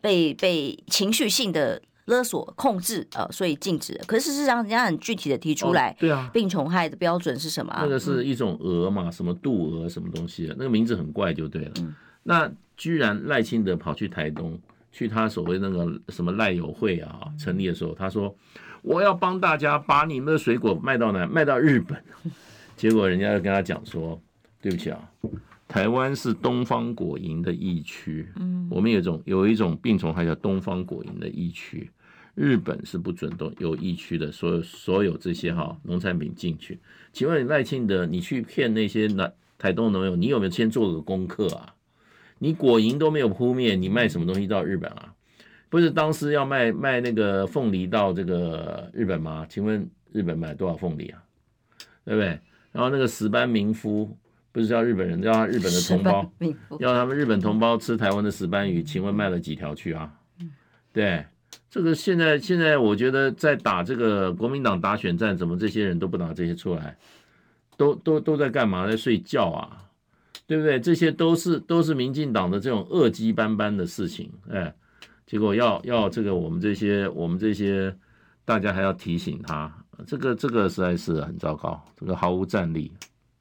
[0.00, 1.80] 被被情绪性的。
[2.06, 3.98] 勒索控制呃，所以禁止。
[4.06, 7.74] 可是事实上，人家很具体的提出来，哦、对啊，病虫害的标准是什么？
[7.80, 11.72] 那个是一种蛾嘛，什么渡蛾什么东西的，那个名字很怪，就对了。
[11.78, 14.58] 嗯、那居然赖清德跑去台东，
[14.92, 18.34] 去他所谓那个什么赖友会啊成立的时候，他说
[18.82, 21.26] 我要帮大家把你们的水果卖到哪？
[21.26, 21.96] 卖到日本。
[22.76, 24.20] 结果人家就跟他讲说，
[24.60, 25.00] 对不起啊。
[25.74, 31.90] 台湾是东方果蝇的疫区，嗯，我们有一种有一种病虫害叫东方果蝇的疫区，
[32.36, 36.78] 日本是不准动有疫区的所有所有这些哈农产品进去。
[37.12, 41.74] 请问赖清德，你去骗那些南台东农友，你有没有先做个功课啊？
[42.38, 45.12] 你果蝇都没有扑灭，你卖什么东西到日本啊？
[45.68, 49.44] 不是当时要卖卖那个凤梨到这个日本吗？
[49.48, 51.20] 请问日本买多少凤梨啊？
[52.04, 52.38] 对不对？
[52.70, 54.16] 然后那个石斑民夫。
[54.54, 56.32] 不是叫日本人，叫他日本的同胞，
[56.78, 60.14] 要他们日本同胞吃台湾的石斑鱼，请问卖了几条去啊？
[60.92, 61.26] 对，
[61.68, 66.96] 这个现在现在我觉得在打这个国民党打选战，怎么这些人都不拿这些出来，
[67.76, 68.86] 都都都在干嘛？
[68.86, 69.80] 在睡觉啊？
[70.46, 70.78] 对不对？
[70.78, 74.72] 这些都是都是民进党的这种恶迹斑斑的事情，哎，
[75.26, 77.92] 结果要要这个我们这些我们这些
[78.44, 79.74] 大家还要提醒他，
[80.06, 82.92] 这个这个实在是很糟糕，这个毫无战力。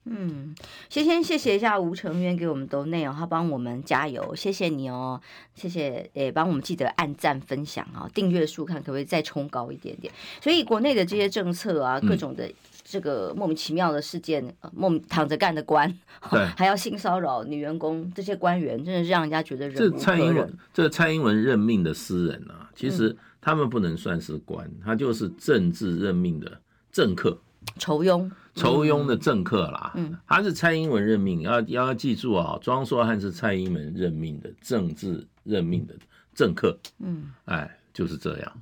[0.05, 0.53] 嗯，
[0.89, 5.19] 先先谢谢一下吴成渊给我们都内容，他帮我们加油，谢谢你哦，
[5.55, 10.13] 谢谢，诶，帮我们记得按赞分享啊，订阅数看可不可以再冲高一点点。
[10.41, 12.51] 所以国内的这些政策啊，各种的
[12.83, 15.89] 这个莫名其妙的事件，嗯、莫名躺着干的官，
[16.29, 19.91] 对， 还要性骚扰女员工，这些官员真的是让人家觉得忍无可忍。
[19.93, 26.59] 这蔡英文，这蔡英文任命的私人啊，其实他们不能算是官，嗯、他就是政治任命的
[26.91, 27.39] 政客。
[27.78, 35.95] 酬庸，仇庸的政客啦，嗯，他是蔡英文任命，要要记住啊，庄硕汉是蔡英文任命的政治任命的
[36.34, 38.62] 政客，嗯，哎，就是这样，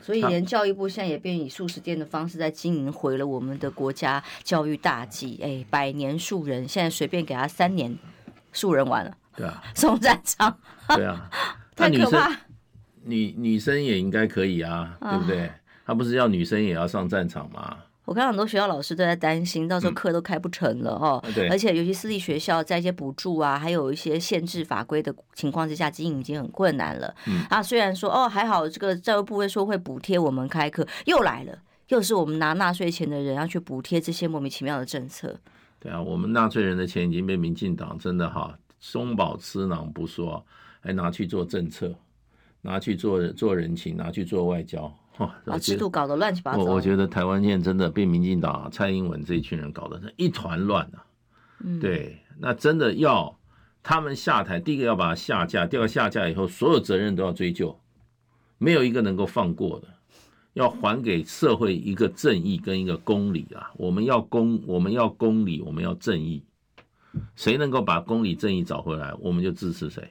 [0.00, 7.96] 所以连教育部现在也变以素食店的方式在经营，毁了我们的国家教育大计，哎，百年树人，现在随便给他三年，
[8.52, 10.56] 树人完了，对啊， 送战场，
[10.88, 11.28] 对啊，
[11.74, 12.30] 太可怕，
[13.02, 15.50] 女女生也应该可以啊，对不对？
[15.84, 17.76] 他不是要女生也要上战场吗？
[18.06, 21.20] 我看很多学校老师都在担心，到时候课都开不成了哦。
[21.26, 27.12] 嗯、对，而且尤其私立学校，在一些补助啊，还有一些限制法规的情况之下，经营已经很困难了。
[27.26, 35.36] 嗯，啊，虽然说哦还好，这个教育部会说会补贴我们开课，又来了，又是我们拿纳税钱的人要去补贴这些莫名其妙的政策。
[35.80, 40.46] 对啊，我们纳税人的钱已经被民进党真的哈松绑吃囊不说，
[40.80, 41.92] 还拿去做政策，
[42.62, 44.92] 拿去做做人情，拿去做外交。
[45.18, 46.58] 哦，把制度搞得乱七八糟。
[46.58, 51.04] 我我觉得台湾现在真的被民进党、蔡英文这一群人搞得是一团乱啊。
[51.60, 53.38] 嗯，对，那真的要
[53.82, 57.78] 他们下台，第一个要把他下架，第二个下架以后，所有责任都要追究，
[58.58, 59.88] 没有一个能够放过的，
[60.52, 63.70] 要还给社会一个正义跟一个公理啊！
[63.76, 66.44] 我们要公，我们要公理，我们要正义，
[67.34, 70.10] 谁能够把公理正义找回来，我们就支持谁。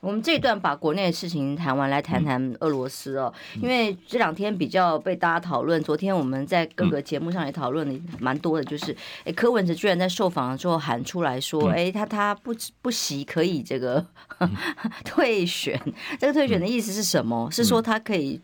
[0.00, 3.32] 我们这一段把国内的事情谈完，来谈谈俄罗斯哦。
[3.62, 14.04] 因为这两天比较被大家讨论，昨天我们在各个节目上也讨论的蛮多的，就是哎，柯文哲居然在受访的时候喊出来说，哎，他他不不惜可以这个
[15.04, 15.80] 退选。
[16.20, 17.50] 这个退选的意思是什么？
[17.50, 18.40] 是说他可以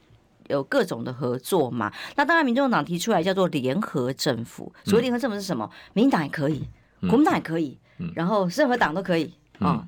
[0.48, 1.92] 有各种的合作嘛？
[2.16, 4.72] 那当然，民众党提出来叫做联合政府。
[4.84, 5.70] 所谓联合政府是什么？
[5.92, 6.66] 民进党也可以，
[7.02, 7.78] 国民党也可以，
[8.14, 9.32] 然后任何党都可以。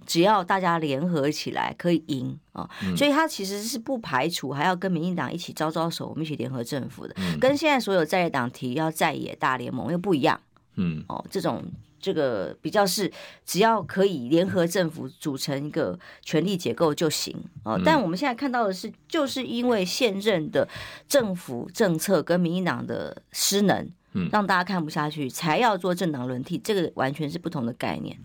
[0.07, 10.41] 只要大家联合起来可以赢啊，所以他其实是不排除还要跟民进党一起招招手，我们一起联合政府的，嗯、跟现在所有在野党提要在野大联盟又不一样。
[10.77, 11.63] 嗯，哦，这种
[12.01, 13.11] 这个比较是
[13.47, 17.33] 只要可以联合政府组成一个权力结构就行
[17.63, 17.75] 啊。
[17.75, 17.79] 哦。
[17.79, 20.69] 嗯、但我们现在看到的是，就是因为现任的
[21.09, 28.19] 政府政策跟民进党的失能，嗯，让大家看不下去，才要做政党轮替，这个完全是不同的概念。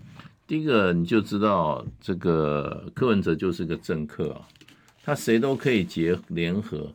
[0.50, 4.48] 第一个你就知道，这个柯文哲就是个政客啊，
[5.04, 6.92] 他谁都可以结联合。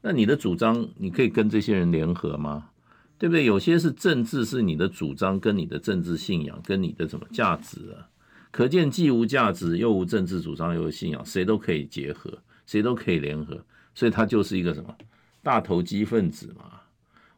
[0.00, 2.70] 那你的主张，你可以跟这些人联合吗？
[3.18, 3.44] 对不对？
[3.44, 8.08] 有些是政治，是你的主张跟你的政治信仰跟你的什么价值啊？
[8.50, 12.32] 可见既无价值又无政治主张又有信仰，谁都可以结合，
[12.64, 13.62] 谁都可以联合。
[13.94, 14.96] 所以他就是一个什么
[15.42, 16.80] 大投机分子嘛？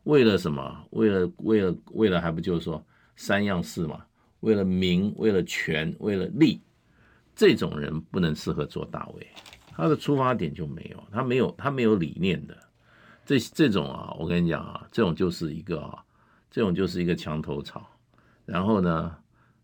[0.05, 0.85] 为了什么？
[0.91, 2.81] 为了为了为了还不就是说
[3.17, 4.05] 三样事嘛？
[4.47, 6.61] 为了名，为了权，为了利，
[7.35, 9.27] 这种人不能适合做大委。
[9.75, 12.57] 他的出发点就没有，他没有，他没有理念的。
[13.25, 15.99] 这这种啊，我跟你讲啊，这种就是一个啊，
[16.49, 17.91] 这种就是一个墙头草。
[18.45, 19.17] 然后呢，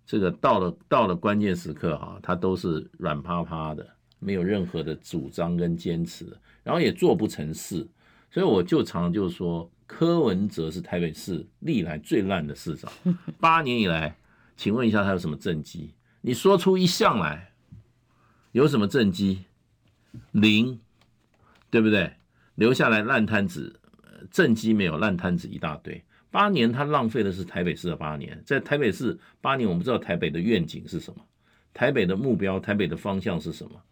[0.04, 6.26] 这个到了到了关键时刻啊，他都是软趴趴的，没有任何的主张跟坚持，
[6.64, 7.86] 然后也做不成事。
[8.32, 12.90] 所以我就常就说，柯文哲是台北市历来最烂的市长，
[13.38, 14.16] 八年以来。
[14.62, 15.92] 请问一下，他有什么政绩？
[16.20, 17.52] 你说出一项来，
[18.52, 19.46] 有什么政绩？
[20.30, 20.78] 零，
[21.68, 22.12] 对不对？
[22.54, 23.80] 留下来烂摊子，
[24.30, 26.04] 政绩没有，烂摊子一大堆。
[26.30, 31.20] 八年他浪费的是台北市的八年，在台北市八年，我们不知道台北的愿景是什么，
[31.74, 33.82] 台北的目标，台北的方向是什么？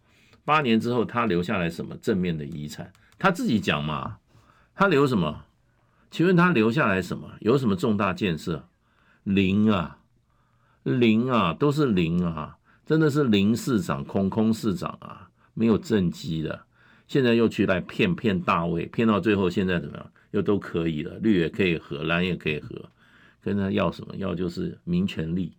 [0.45, 2.93] 八年之后他留下来什么正面的遗产？
[3.19, 4.19] 他自己讲嘛，
[4.73, 5.43] 他留什么？
[6.09, 7.29] 请问他留下来什么？
[7.41, 8.69] 有什么重大建设？
[9.25, 9.97] 零啊！
[10.83, 16.63] 零啊，都是零啊，真的是零市长、空空市长啊，没有政绩的。
[17.07, 20.11] 现在又去来骗骗大卫，骗到最后现在怎么样？
[20.31, 22.89] 又都可以了，绿也可以合，蓝也可以合，
[23.41, 24.15] 跟他要什么？
[24.15, 25.53] 要就是民权利，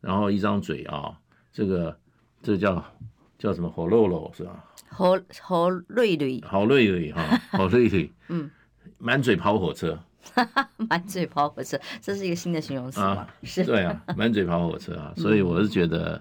[0.00, 1.16] 然后一张嘴啊，
[1.52, 1.96] 这个
[2.42, 2.84] 这叫
[3.38, 3.70] 叫什么？
[3.70, 4.64] 火漏漏是吧？
[4.88, 8.50] 好好瑞瑞，好瑞瑞哈，好瑞瑞，嗯，
[8.98, 9.98] 满嘴跑火车。
[10.88, 13.06] 满嘴跑火车，这是一个新的形容词吗？
[13.06, 16.20] 啊、是，对啊，满嘴跑火车啊， 所以我是觉得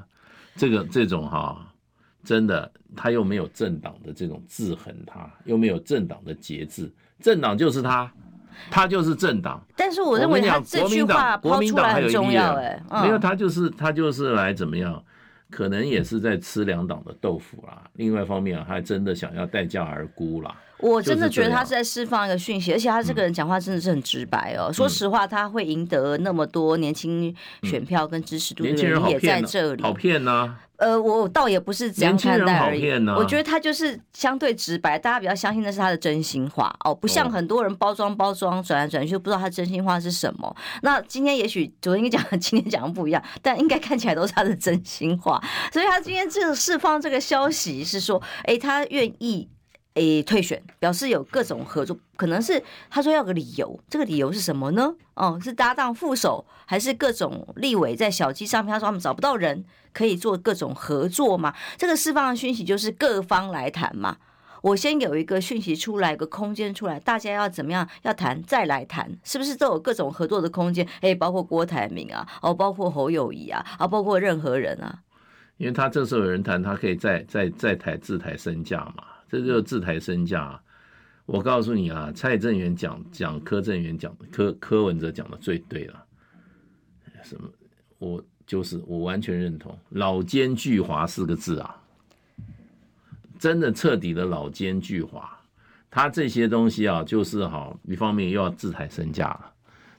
[0.55, 1.73] 这个这种哈、啊，
[2.23, 8.11] 真的他又没有政党的这种制衡，他又没有政党的节制，政党就是他，
[8.69, 9.61] 他就是政党。
[9.75, 15.03] 但是我认为他这句话抛出来很重要，哎，没有他就是他就是来怎么样？
[15.49, 17.81] 可能也是在吃两党的豆腐啦。
[17.93, 20.53] 另外一方面啊，他还真的想要待价而沽啦。
[20.79, 24.71] 我真的觉得他是在释放一个讯息，而且他这个人讲话真的是很直白哦。
[24.71, 29.81] 说实话，他会赢得那么多年轻选票跟支持度的人也在这里。
[29.81, 30.55] 好骗呐！
[30.77, 32.87] 呃，我倒也不是这样看待而已。
[33.17, 40.55] 我觉得他就是相对直白，大家比较相信的是他的真心话哦，不像很多人包装包装转来转去，就不知道他真心话是什么。
[40.83, 45.43] 那今天也许昨天讲的，今天讲的不一样，但应该看起来都是他的真心话。
[45.73, 49.49] 所以他今天这个释放这个消息是说，哎，他愿意。
[49.97, 54.93] 诶，退选表示有各种合作，可能是他说要个理由，这个理由是什么呢？
[55.15, 58.71] 哦，是搭档副手，还是各种立委在小鸡上面？
[58.71, 61.53] 他说他们找不到人可以做各种合作嘛？
[61.77, 64.17] 这个释放的讯息就是各方来谈嘛。
[64.61, 70.87] 我先有一个讯息出来，一个空间出来，大家要怎么样要谈，再来谈，是不是都有各种合作的空间？
[71.01, 74.99] 诶，包括郭台铭啊，哦，包括侯友谊啊，啊，包括任何人啊。
[75.57, 79.03] 因为他这时候有人谈，他可以再再再抬自抬身价嘛。
[79.29, 80.59] 这就自抬身价，
[81.25, 86.03] 我告诉你啊，蔡正元讲讲柯正元讲柯柯文哲讲的最对了，
[87.23, 87.49] 什么？
[87.99, 91.75] 我就是我完全认同“老奸巨猾”四个字啊，
[93.39, 95.23] 真的彻底的老奸巨猾。
[95.89, 99.51] 他这些东西啊，就是哈，一方面又要自抬身价了，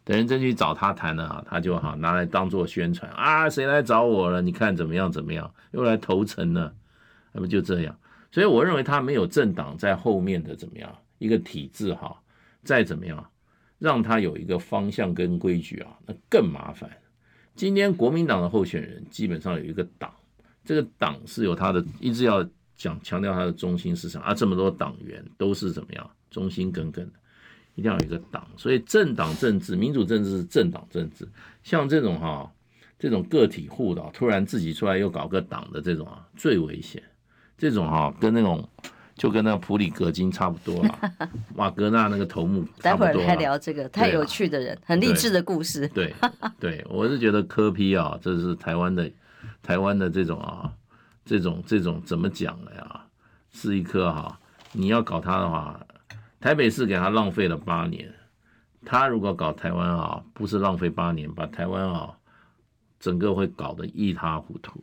[0.05, 4.41] 等人真去找他谈了啊，他就好拿来当做宣传啊，谁来找我了？
[4.41, 5.53] 你看怎么样怎么样？
[5.73, 6.73] 又来投诚了，
[7.33, 7.99] 那不就这样？
[8.31, 12.21] 所以我认为他没有政党在后面的怎么样一个体制哈，
[12.63, 13.31] 再怎么样
[13.79, 16.91] 让他有一个方向跟规矩啊，那更麻烦。
[17.55, 20.13] 今天国民党的候选人基本上有一个党，
[20.65, 27.13] 这个党是有他的一直要讲强调他的中心思想啊，这么多党员都是怎么样忠心耿耿的，
[27.75, 28.47] 一定要有一个党。
[28.57, 31.27] 所以政党政治、民主政治是政党政治，
[31.65, 32.53] 像这种哈
[32.99, 37.03] 这种个体户的突然自己出来又搞个党的这种啊，最危险。
[37.59, 38.67] 这种哈、哦、跟那种
[39.17, 40.99] 就跟那普里格金差不多了，
[41.57, 43.07] 瓦格纳那个头目差不多。
[43.09, 45.89] 待会儿来聊这个太有趣的人，啊、很励志的故事。
[45.89, 46.15] 对
[46.61, 49.11] 对，对，我是觉得科批啊，这是台湾的
[49.61, 50.73] 台湾的这种啊，
[51.25, 53.05] 这种这种怎么讲的呀？
[53.51, 54.39] 是一颗哈，
[54.73, 55.81] 你要搞他的话，
[56.39, 58.15] 台北市给他浪费了八年，
[58.85, 62.11] 他如果搞台湾啊，不是浪费八年，把台湾啊
[63.01, 64.81] 整个会搞得一塌糊涂。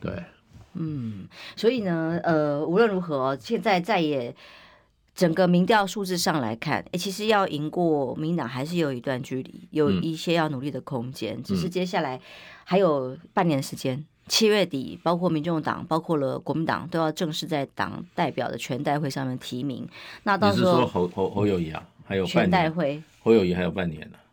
[0.00, 0.24] 对。
[0.74, 4.34] 嗯，所以呢，呃，无论如何，现在再也
[5.14, 11.36] 整个民调数字上来看，哎，其实要赢过民党还是有一段距离，有一些要努力的空间。
[11.36, 12.20] 嗯、只是接下来
[12.64, 19.86] 还有半年时间，七月底，包括民众党，包括了国民党，都要正式在党代表的全代会上面提名。
[20.22, 21.82] 那到时候，你是说侯侯侯友谊啊？
[22.06, 24.16] 还有全代会，侯友谊还有半年呢。
[24.16, 24.29] 啊，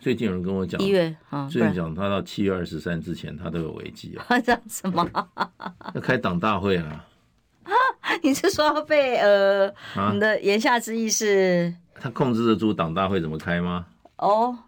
[0.00, 4.38] 最近有人跟我讲，一月啊，最近讲他到七月二十三之前，他都有危机啊。
[4.40, 5.08] 这样子吗？
[5.94, 7.06] 要开党大会啊？
[8.22, 9.72] 你是说要被呃？
[10.12, 11.72] 你的言下之意是？
[11.94, 13.86] 他控制得住党大会怎么开吗？
[14.16, 14.58] 哦，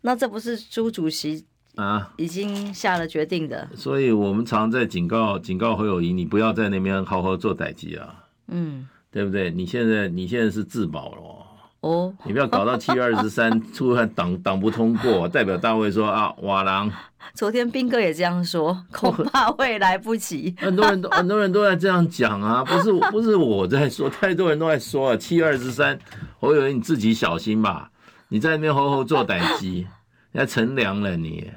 [0.00, 1.44] 那这不是朱主席
[1.76, 3.68] 啊已经下了决定的？
[3.76, 8.24] 所以我们常在警告警告侯友谊，你不要在那边好好做代机啊。
[8.48, 9.50] 嗯，对不对？
[9.52, 11.45] 你现在你现在是自保了。
[11.86, 16.90] 哦，你不要搞到七月二十三，出来党党不通过，代表大会说啊，瓦郎。
[17.32, 20.52] 昨天斌哥也这样说， 恐怕会来不及。
[20.58, 25.16] 很多人都很多人都在这样讲啊，不是不是我在说，太多人都在说啊。
[25.16, 25.96] 七月二十三，
[26.40, 27.90] 我以为你自己小心吧，
[28.28, 29.86] 你在那边吼吼做歹机，
[30.32, 31.52] 你还乘凉了你，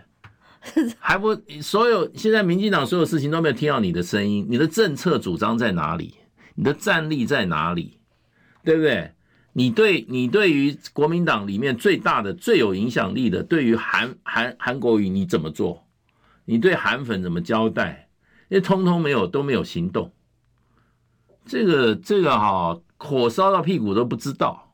[1.00, 6.14] 还不所有现在民进党所有事情都没有听到你的声音，你的政策主张在哪里？
[6.54, 7.98] 你的战力在哪里？
[8.64, 9.12] 对不对？
[9.54, 15.86] 你对你对于国民党里面最大的、最有影响力的，对于韩韩韩国瑜你怎么做？
[16.46, 18.08] 你对韩粉怎么交代？
[18.50, 20.12] 因为通通没有都没有行动，
[21.46, 24.74] 这个这个哈火烧到屁股都不知道，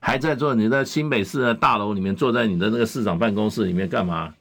[0.00, 4.34] 还在做你在新北市的大楼里面坐在你的那个市长办公室里面干嘛？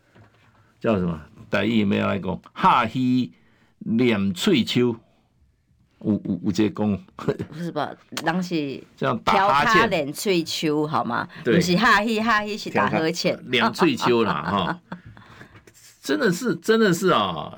[0.80, 1.22] 叫什么？
[1.50, 3.32] 台语没有来讲，哈希
[3.80, 4.96] 脸翠秋。
[6.00, 7.92] 五五五节功，不是吧？
[8.24, 11.28] 当时这样打哈欠，脸翠秋好吗？
[11.44, 14.80] 对，不是哈嘿哈嘿是打呵欠，两翠秋啦 哈。
[16.02, 17.54] 真的是，真的是啊，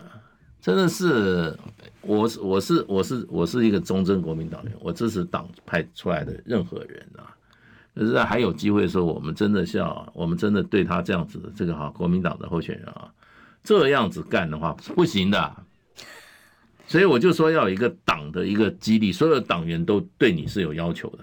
[0.62, 1.56] 真的是，
[2.02, 7.36] 我是我是我是我是一个忠贞国民党员，我支持党派出来的任何人啊。
[7.94, 13.12] 可是还有机会的时候，我们真的是要，我们真的对他这样子的这个哈国民党的候选人啊，
[13.64, 15.56] 这样子干的话是不行的。
[16.90, 21.20] 所以我就说要有一个党的一个激励，所有的党员都对你是有要求的。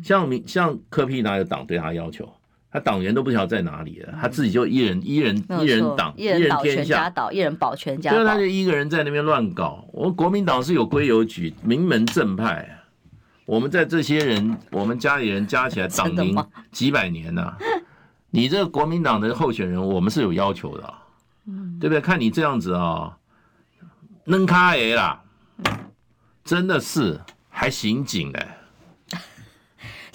[0.00, 2.32] 像民像柯 P 哪有党对他要求？
[2.70, 9.84] 他党员都不晓得在哪里了，他自己就一人一人一人党一人天下，一人保全家，所以他就一个人在那边乱搞。
[9.92, 12.78] 我们国民党是有规有矩，名门正派。
[13.44, 16.36] 我们在这些人，我们家里人加起来党龄
[16.70, 17.58] 几百年呐、啊。
[18.30, 21.02] 你这个国民党的候选人，我们是有要求的、啊，
[21.80, 22.00] 对不对？
[22.00, 23.16] 看你这样子啊，
[24.28, 25.22] 扔卡 A 啦，
[26.44, 27.18] 真的是
[27.48, 28.57] 还刑警嘞。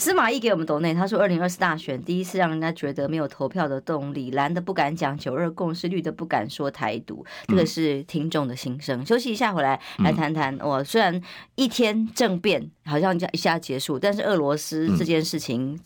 [0.04, 8.99] 司马懿给我们抖内，他说：“二零二四大选第一次让人家觉得没有投票的动力，蓝的不敢讲九二共识，绿的不敢说台独，这个是听众的心声。
[8.99, 10.58] 嗯”休息一下，回来来谈谈。
[10.60, 11.22] 我、哦、虽然
[11.56, 15.80] 一天政变好像一下结束，但是俄罗斯这件事情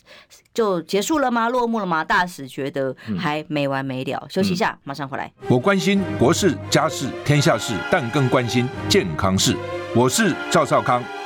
[0.52, 1.48] 就结束了吗？
[1.48, 2.04] 落幕了吗？
[2.04, 4.26] 大使觉得还没完没了。
[4.32, 5.32] 休息一下，马上回来。
[5.48, 9.56] 我关心国事、家事、天下事，但更关心健康事。
[9.96, 11.04] 我是赵少康，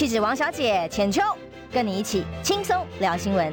[0.00, 1.20] 气质王小姐浅秋，
[1.70, 3.44] 跟你一起轻松聊新闻。
[3.44, 3.52] 来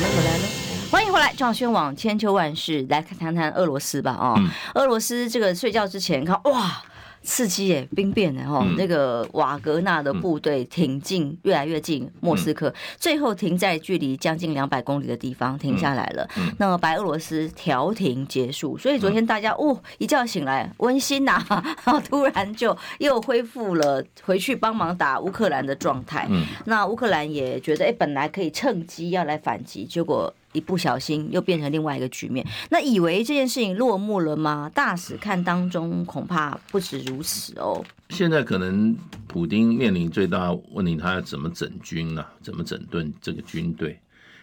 [0.00, 0.44] 来了，
[0.90, 4.16] 欢迎回来，撞轩网千秋万世来谈谈俄罗斯吧。
[4.18, 6.82] 哦，嗯、俄罗斯这个睡觉之前看哇。
[7.22, 16.28] 刺激耶，兵变的哈，那个瓦格纳的部队挺进，越来越近莫斯科，最后停在距离将近两百公里的地方停下来了。
[16.58, 21.40] 那么白俄罗斯调停结束，所以昨天大家哦一觉醒来温馨呐，
[22.08, 26.28] 突然就又恢复了回去帮忙打乌克兰的状态。
[26.64, 30.32] 那乌克兰也觉得哎，本来可以趁机要来反击，结果。
[30.52, 34.70] 一不小心又变成另外一个局面，那以为这件事情落幕了吗？
[34.74, 37.84] 大使看当中恐怕不止如此哦。
[38.10, 38.94] 现在可能
[39.26, 42.32] 普丁面临最大问题，他要怎么整军呢、啊？
[42.42, 43.98] 怎么整顿这个军队？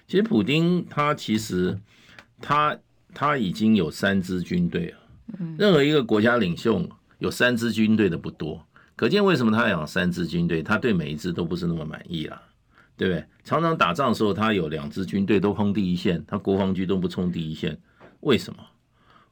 [0.07, 1.79] 其实普丁他其实
[2.41, 2.75] 他
[3.13, 4.97] 他已经有三支军队了。
[5.57, 6.83] 任何一个国家领袖
[7.19, 10.63] 有三支军队的不多，可见为什么他要有三支军队？
[10.63, 12.41] 他对每一支都不是那么满意了。
[12.99, 13.25] 对不对？
[13.45, 17.79] 常常打仗的时候，他有两支军队都冲第一线，他国防军都不冲第一线，
[18.19, 18.59] 为什么？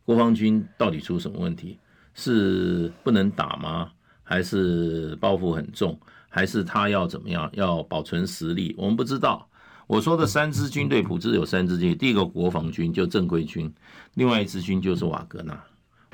[0.06, 1.78] 国防军到底出什么问题？
[2.14, 3.92] 是不能打吗？
[4.24, 6.00] 还是包袱很重？
[6.30, 7.50] 还是他要怎么样？
[7.54, 8.74] 要保存实力？
[8.78, 9.46] 我们不知道。
[9.86, 13.72] 我说的三支军队，普丁有三支军队，第一个国防军就正规军，
[14.16, 15.62] 另外一支军就是瓦格纳。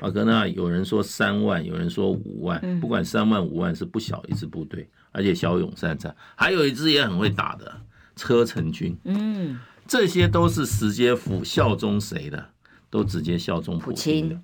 [0.00, 4.88] 瓦格纳有人说三万，有人说五万，不管三万五万是不小一支部队。
[5.16, 7.72] 而且骁勇善战，还有一支也很会打的
[8.16, 12.44] 车臣军，嗯，这些都是直接服效忠谁的，
[12.90, 14.36] 都直接效忠普京的。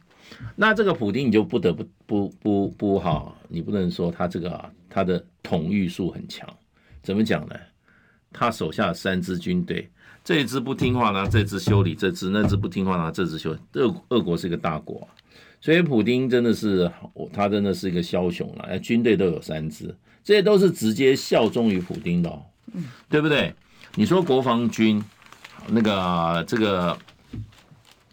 [0.54, 6.48] 那这个普京你就不得不不不不好，你不能说他这个啊，他的统御术很强。
[7.02, 7.56] 怎么讲呢？
[8.32, 9.90] 他手下三支军队，
[10.22, 13.58] 这一支不听话呢，这支修理这支；那支不听话呢，这支修理。
[13.72, 15.08] 俄俄国是一个大国，
[15.60, 16.90] 所以普丁真的是，
[17.32, 19.94] 他真的是一个枭雄啊，军队都有三支。
[20.22, 22.42] 这些都是直接效忠于普丁的，
[23.08, 23.54] 对不对？
[23.94, 25.02] 你说国防军
[25.68, 26.96] 那个这个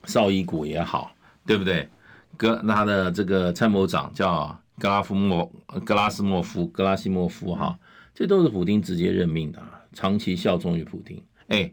[0.05, 1.11] 绍伊古也好，
[1.45, 1.87] 对不对？
[2.35, 5.45] 格他的这个参谋长叫格拉夫莫
[5.85, 7.77] 格拉斯莫夫格拉西莫夫哈，
[8.13, 9.61] 这都是普丁直接任命的，
[9.93, 11.21] 长期效忠于普丁。
[11.47, 11.71] 哎，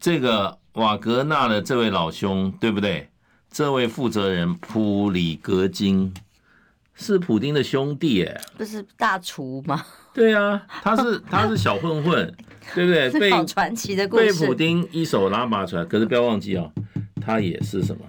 [0.00, 3.08] 这个瓦格纳的这位老兄，对不对？
[3.56, 6.12] 这位负责人普里格金。
[6.94, 9.82] 是普丁的兄弟哎，不是大厨吗？
[10.12, 12.34] 对啊，他是 他是小混混，
[12.74, 13.08] 对不对？
[13.18, 14.26] 被好传奇的故事。
[14.26, 16.70] 被普丁一手拉拔出来，可是不要忘记哦，
[17.18, 18.02] 他也是什么？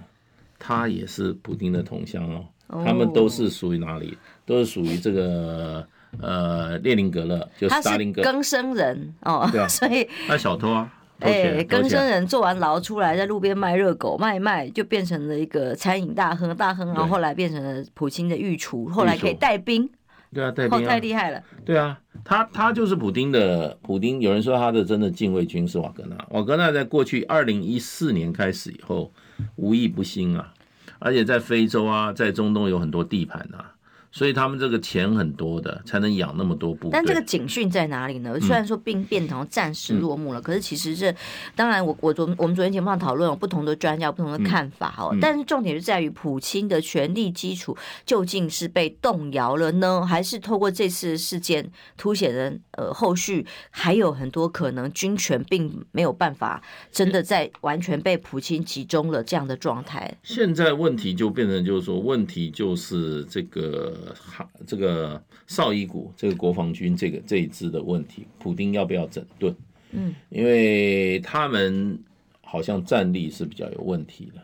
[0.58, 2.44] 他也是普丁的同乡哦。
[2.84, 4.18] 他们都是属于哪里？
[4.44, 5.86] 都是属于这个
[6.20, 8.20] 呃列宁格勒，就斯大林格。
[8.22, 10.92] 更生人哦，对啊， 所以他小偷啊。
[11.20, 19.88] 哎，更生人做完牢出来，在路边卖热狗，卖一卖就变成了一个餐饮大亨，大亨，然后后来变成了普京的御厨，后来可以带兵。
[20.32, 21.42] 对啊，带兵、啊、太厉害了。
[21.64, 24.20] 对啊，他他就是普丁的普丁。
[24.20, 29.10] 有人说他的真的禁卫军是瓦格纳，瓦格纳在过去二零一四年开始以后，
[29.56, 30.52] 无一不兴啊，
[30.98, 33.72] 而且在非洲啊，在中东有很多地盘啊，
[34.10, 36.90] 所以他们这个钱很多的，才能养那么多部队。
[36.92, 38.32] 但这个警讯在哪里呢？
[38.34, 41.14] 嗯、虽然说兵变好像暂时落幕了，嗯、可是其实这
[41.54, 45.10] 当然我，我我昨我们昨天节目上讨论有不同的专家不同的看法哈。
[45.12, 60.16] 嗯嗯、但是重点是在于普京的权力基础究竟是被动摇了呢，还是透过这次事件凸显了呃后续还有很多可能军权并没有办法真的在完全被普京集中了这样的状态。
[60.22, 63.96] 现在问题就变成就是说，问题就是这个。
[64.14, 69.54] 哈，这个绍伊古这个国防军这个这一支的问题，普丁要不要整顿？
[69.92, 71.98] 嗯，因为他们
[72.40, 74.42] 好像战力是比较有问题的，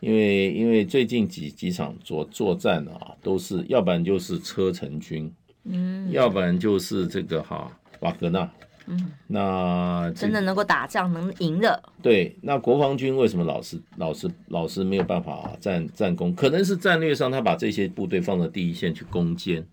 [0.00, 5.32] 因为因为最近几几场作作战啊，都是要不然就是车臣军，
[5.64, 7.70] 嗯，要不然就是这个哈
[8.00, 8.50] 瓦格纳。
[8.86, 11.82] 嗯，那真的能够打仗能赢的？
[12.02, 16.34] 对，那国防军为什么老是老是老是没有办法战战功？
[16.34, 19.66] 可能是战略上他把这些部队放到第一线去攻坚，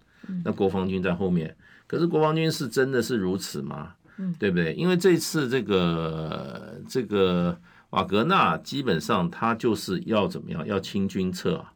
[0.44, 1.56] 那国防军在后面。
[1.86, 3.94] 可是国防军是真的是如此吗？
[4.18, 4.74] 嗯，对不对？
[4.74, 7.58] 因为这次这个这个
[7.90, 10.66] 瓦格纳基本上他就是要怎么样？
[10.66, 11.73] 要清军撤啊。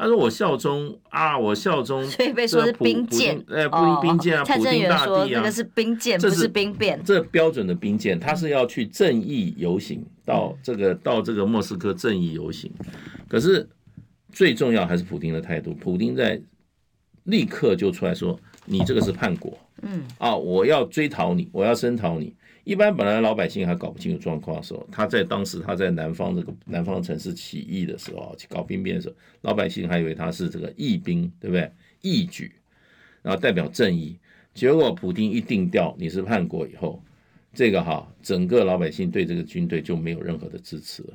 [0.00, 6.98] 他说：“我效忠啊，我效忠。”所以被说是兵谏，哎，不兵谏啊，普丁大帝啊，这个是兵变，不是兵变。
[7.04, 12.72] 这标准的兵谏，他是要去正义游行，到这个到这个莫斯科正义游行。
[13.28, 13.68] 可是
[14.32, 16.40] 最重要还是普京的态度，普京在
[17.24, 22.34] 立刻就出来说：“你这个是叛国，嗯啊，我要追讨你，我要声讨你。”
[22.70, 31.68] 一般本来老百姓还搞不清楚状况的时候，他在当时他在南方这个南方城市起义的时候，去搞兵变的时候，老百姓还以为他是这个义兵，对不对？
[32.00, 32.52] 义举，
[33.22, 34.16] 然后代表正义。
[34.54, 37.02] 结果普丁一定调你是叛国以后，
[37.52, 41.14] 这个哈，整个老百姓对这个军队就没有任何的支持了。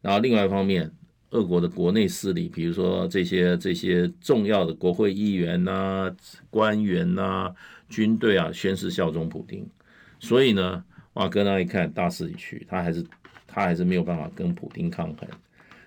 [0.00, 0.90] 然后另外一方面，
[1.32, 6.10] 俄国的国内势力，比如说这些这些重要的国会议员呐、
[6.48, 7.54] 官员呐、
[7.90, 9.68] 军队啊，宣誓效忠普丁。
[10.18, 10.82] 所以呢，
[11.14, 13.04] 瓦格纳一看大势已去，他还是
[13.46, 15.28] 他还是没有办法跟普丁抗衡。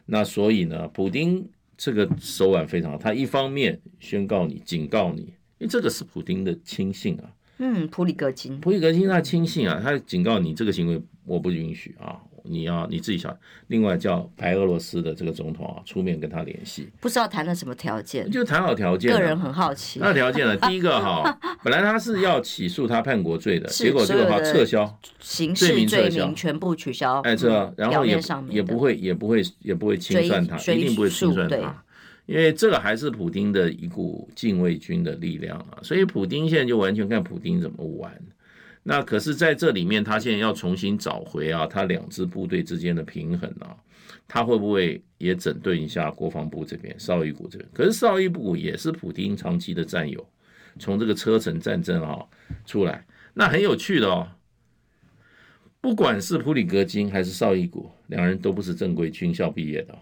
[0.05, 1.47] 那所以呢，普丁
[1.78, 7.32] 这个手腕非常好，他一方面宣告你、警告你，因为这个是普丁的亲信啊。
[7.59, 12.21] 嗯，普里戈金，普里戈金他亲信啊，他警告你这个行为我不允许啊。
[12.50, 13.36] 你要你自己想，
[13.68, 19.12] 另外叫白俄罗斯的这个总统啊，出面跟他联系，不知道谈了什么条件，就谈好条件。
[19.12, 20.56] 个人很好奇，那条件呢？
[20.58, 28.20] 第一个哈， 本来他是要起诉他叛国罪的，结果这个话撤销，刑事罪名全部取消，哎，这然后也
[28.50, 31.84] 也不会也不会也不会清算他，一定不会清算他，
[32.26, 38.12] 因为这个还是普丁的一股禁卫军的力量啊，所以普丁现在就完全看普丁怎么玩。
[38.89, 43.75] 那可是在这里面，他现在要重新找回啊，他两支部队之间的平衡啊，
[44.29, 47.69] 他会不会也整顿一下国防部这边、绍伊古这边？
[47.73, 50.25] 可是绍伊古也是普丁长期的战友，
[50.79, 52.23] 从这个车臣战争啊
[52.65, 54.25] 出来，那很有趣的哦。
[55.81, 59.93] 不管是普里格金还是绍伊古，两人都不是正规军校毕业的，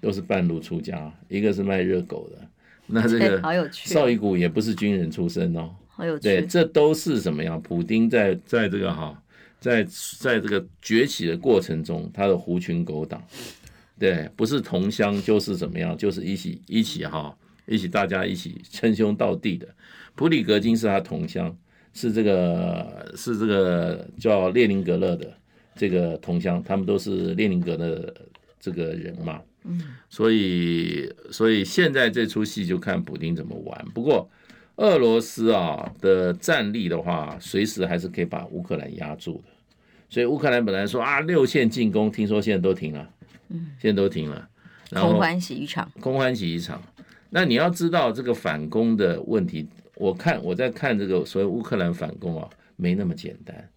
[0.00, 2.48] 都是半路出家，一个是卖热狗的，
[2.86, 5.76] 那这个绍伊古也不是军人出身哦。
[6.20, 7.60] 对，这都是什么样？
[7.60, 9.22] 普丁在在这个哈，
[9.60, 9.84] 在
[10.18, 13.22] 在这个崛起的过程中，他的狐群狗党，
[13.98, 17.36] 对，不是同乡就是怎么样，就是一起一起哈，
[17.66, 19.68] 一起大家一起称兄道弟的。
[20.14, 21.54] 普里格金是他同乡，
[21.92, 25.32] 是这个是这个叫列宁格勒的
[25.76, 28.14] 这个同乡，他们都是列宁格的
[28.58, 29.40] 这个人嘛。
[29.64, 33.84] 嗯，所以所以现在这出戏就看普丁怎么玩。
[33.92, 34.30] 不过。
[34.80, 39.52] 俄罗斯啊的战力的话，随时还是可以把乌克兰压住的。
[40.08, 43.10] 所以乌克兰本来说啊六线进攻，听说现在都停了，
[43.50, 44.48] 嗯，现在都停了，
[44.90, 46.82] 然后空欢喜一场，空欢喜一场。
[47.28, 53.68] 那你要知道这个反攻的问题，我看我在看这个所谓乌克兰反攻啊，没那么简单。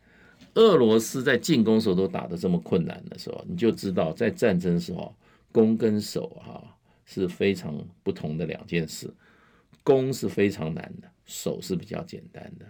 [0.54, 5.14] 俄罗斯在进攻时候都打得这么困难的时候，你就知道在战争时候
[5.52, 6.64] 攻跟守哈
[7.06, 9.14] 是非常不同的两件事。
[9.84, 12.66] 攻是非常难的，守是比较简单的。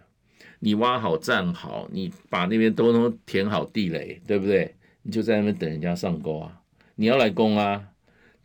[0.60, 4.74] 你挖好站好，你把那边都能填好地雷，对不对？
[5.02, 6.62] 你就在那边等人家上钩啊！
[6.96, 7.90] 你要来攻啊，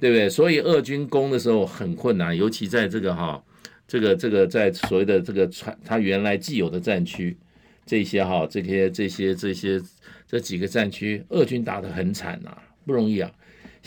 [0.00, 0.28] 对不对？
[0.28, 3.40] 所以俄军攻的时候很困难，尤其在这个哈，
[3.86, 7.38] 这个这个在所谓的这个传他原来既有的战区，
[7.86, 9.80] 这些哈这些这些这些
[10.26, 13.30] 这几个战区，俄军打得很惨啊，不容易啊。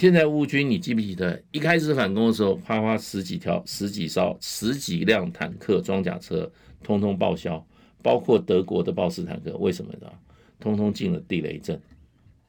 [0.01, 6.51] 现在乌军，你记不记得一开始反攻的时候，啪啪十几条、十几艘、十几辆坦克、装甲车，
[6.83, 7.63] 通通报销，
[8.01, 10.11] 包括德国的豹式坦克，为什么呢？
[10.59, 11.79] 通通进了地雷阵。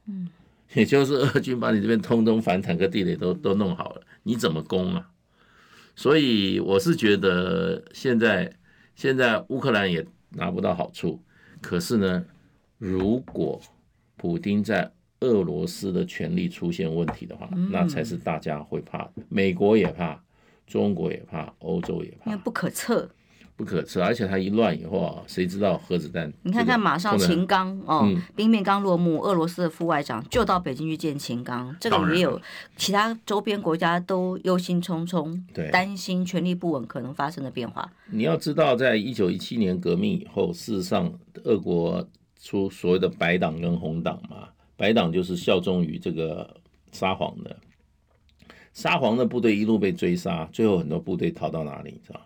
[0.07, 0.27] 嗯，
[0.73, 5.11] 也就是俄军把你这边通通反坦克地雷都都弄好了，你怎么攻啊？
[5.95, 8.51] 所以我是觉得现在
[8.95, 11.21] 现在乌克兰也拿不到好处，
[11.61, 12.25] 可是呢，
[12.79, 13.61] 如果
[14.17, 14.91] 普丁在
[15.23, 20.21] 俄罗斯的权力出现问题的话，那才是大家会怕，美国也怕，
[20.67, 23.09] 中国也怕，欧洲也怕，因为不可测。
[23.55, 26.33] 不可测，而且它一乱以后啊，谁知道核子弹？
[26.41, 32.41] 你看看，马上秦刚哦，嗯、兵变刚落幕，俄罗斯的副外长就到北京去见秦刚，这个也有
[32.75, 37.87] 其他周边国家都忧心忡忡，对，担心权力不稳可能发生的变化。
[38.09, 41.13] 你要知道，在一九一七年革命以后，事实上，
[41.43, 42.05] 俄国
[42.41, 46.55] 出所谓的白党跟红党嘛，白党就是效忠于这个
[46.91, 47.55] 沙皇的，
[48.73, 52.19] 沙皇的部队一路被追杀，最后很多部队逃到哪里，你知道？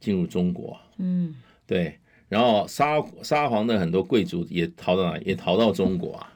[0.00, 1.34] 进入中国，嗯，
[1.66, 1.98] 对，
[2.28, 5.24] 然后沙沙皇的很多贵族也逃到哪里？
[5.26, 6.32] 也逃到中国啊。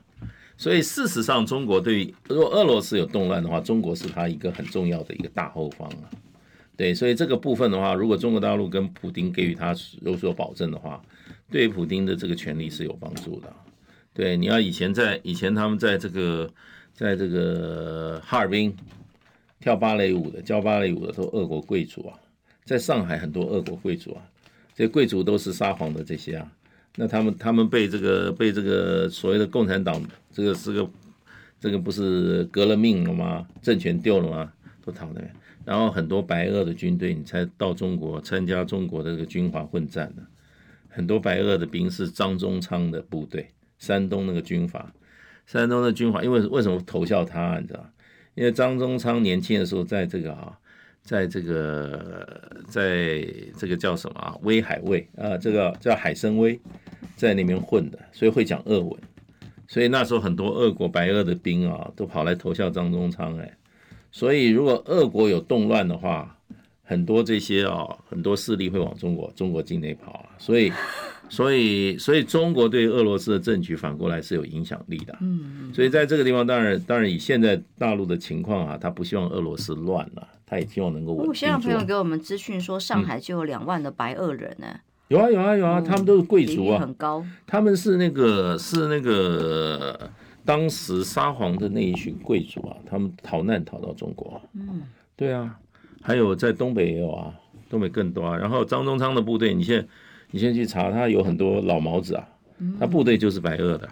[0.56, 6.10] 所以事实上，中国对于如果俄罗斯有动乱的话，中国是他一个很重要的一个大后方啊。
[6.76, 11.02] 对，所以这个部分的话，如果中国大陆跟普京给予他有所保证的话，
[11.50, 13.52] 对普京的这个权利是有帮助的。
[14.14, 16.48] 对，你要以前在以前他们在这个
[16.94, 18.74] 在这个哈尔滨
[19.60, 22.18] 跳芭蕾舞的教芭蕾舞的都俄国贵族啊。
[22.64, 24.22] 在上海很多俄国贵族啊，
[24.74, 26.50] 这贵族都是沙皇的这些啊，
[26.96, 30.02] 那他们他们被这个被这个所谓的共产党
[30.32, 30.90] 这个是个
[31.60, 33.46] 这个不是革了命了吗？
[33.60, 34.52] 政权丢了吗？
[34.82, 35.30] 都逃那边，
[35.64, 40.22] 然后很多白俄的军队，你才到中国参加中国的这个军阀混战的，
[40.88, 43.50] 很多白俄的兵是张宗昌的部队，
[43.84, 44.92] 山东那个军阀，
[45.46, 47.58] 山东的军阀，因为为什么投效他？
[47.60, 47.84] 你知道？
[48.34, 50.58] 因为张宗昌年轻的时候在这个啊。
[51.04, 53.22] 在这个，在
[53.58, 54.34] 这个叫什么啊？
[54.40, 56.58] 威海卫啊，这个叫海参崴，
[57.14, 58.98] 在那边混的，所以会讲俄文。
[59.68, 63.54] 所以那时候很多俄国白俄的兵啊，都跑来投效张宗昌哎。
[64.10, 66.38] 所以如果俄国有动乱的话，
[66.82, 70.30] 很多这些啊，很多势力会往中国中国境内跑啊。
[70.38, 70.72] 所以，
[71.34, 75.16] 所以，所以中国对俄罗斯的政局反过来是有影响力的。
[75.20, 75.72] 嗯。
[75.74, 80.28] 所以在这个地方，当然，当然以现在大陆的情况啊，他不希望俄罗斯乱了。
[80.46, 81.26] 他也希望能够稳。
[81.26, 84.66] 我现在朋友给我们资讯说，上海就有两万的白俄人呢。
[85.08, 87.24] 有啊有啊有啊，他们都是贵族啊，很高。
[87.46, 90.10] 他们是那个是那个
[90.44, 94.40] 当时沙皇的那一群贵族啊，他们逃难逃到中国。
[94.52, 94.82] 嗯，
[95.16, 95.58] 对啊，
[96.02, 97.32] 还有在东北也有啊，
[97.70, 98.36] 东北更多啊。
[98.36, 99.86] 然后张宗昌的部队，你先
[100.30, 102.28] 你先去查，他有很多老毛子啊，
[102.78, 103.88] 他部队就是白俄的。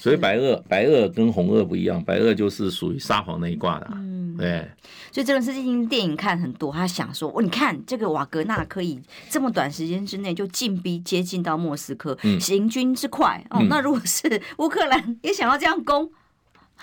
[0.00, 3.88] 所以白俄白俄跟红俄不一样，白俄就是属于沙皇那一挂的。
[3.94, 4.64] 嗯，对。
[5.10, 13.60] 所以这个事情电影看很多，他想说，哦，你看这个瓦格纳可以这么短时间之内就进逼接近到莫斯科，嗯、行军之快哦。
[13.68, 16.08] 那如果是乌克兰也想要这样攻？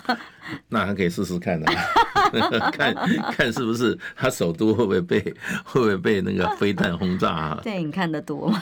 [0.70, 1.66] 那还可以试试看的，
[2.72, 2.94] 看
[3.32, 5.20] 看是不是他首都会不会被
[5.64, 7.60] 会不会被那个飞弹轰炸啊？
[7.64, 8.62] 电影看得多吗？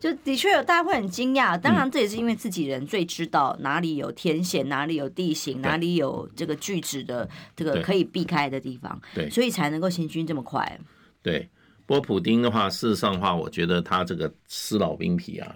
[0.00, 1.58] 就的确有，大家会很惊讶。
[1.58, 10.80] 当然，这也是因为自己人最知道哪里有天险，哪里有地形，哪里有这个拒止的这个可以避开的地方，对，所以才能够行军这么快。
[11.22, 11.48] 对，
[11.86, 15.54] 不过普丁的话，事实上的话，我觉得他这个吃老兵皮啊。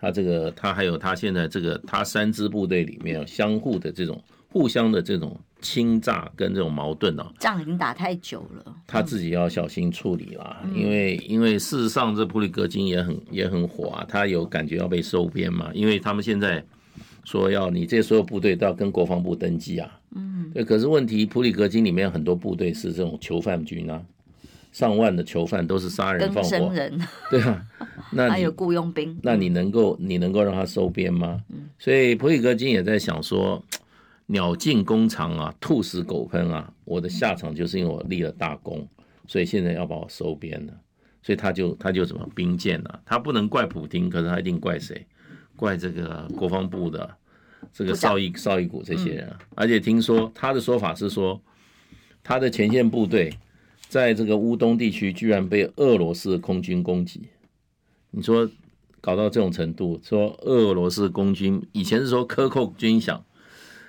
[0.00, 10.62] 他这个，他还有他现在这个，他三支部队里面相互的这种、互相的这种倾轧跟这种矛盾啊，仗已经打太久了，他自己要小心处理啦。
[10.72, 16.64] 因为，因为事实上，这普里格金也很也很火啊，他有感觉要被收编嘛，因为他们现在
[17.24, 19.98] 说要你这所有部队都要跟国防部登记啊。
[20.14, 20.62] 嗯，对。
[20.62, 24.00] 可是问题，普里格金里面很多部队是这种囚犯军啊。
[24.70, 27.66] 上万的囚犯都是杀人放火，人对啊，
[28.10, 31.42] 那还有雇佣兵，那你能够你能够让他收编吗？
[31.48, 33.62] 嗯、所以普里戈金也在想说，
[34.26, 38.86] 鸟尽弓藏啊，兔死狗烹啊，我的下场就是因为我立了大功，
[39.26, 40.72] 所以现在要把我收编了，
[41.22, 45.06] 所以他就他就怎么兵谏了，他不能怪普京，可是他一定怪谁？
[45.56, 47.10] 怪这个国防部的
[47.72, 51.40] 这个绍伊绍伊古这些人，而且听说他的说法是说，
[52.22, 53.32] 他的前线部队。
[53.88, 57.22] 在这个乌东地区，居然被俄罗斯空军攻击，
[58.10, 58.48] 你说
[59.00, 63.20] 搞到这种程度，说俄罗斯空军以前是说克扣军饷，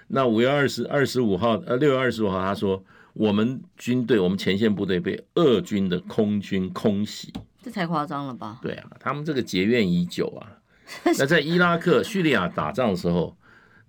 [0.07, 8.59] 那五月二十二十五号，呃六月二十五号，他说我们军队，我们前线部队被俄军的空军空袭，这太夸张了吧？
[8.61, 10.59] 对啊，他们这个结怨已久啊。
[11.17, 13.35] 那在伊拉克、叙利亚打仗的时候。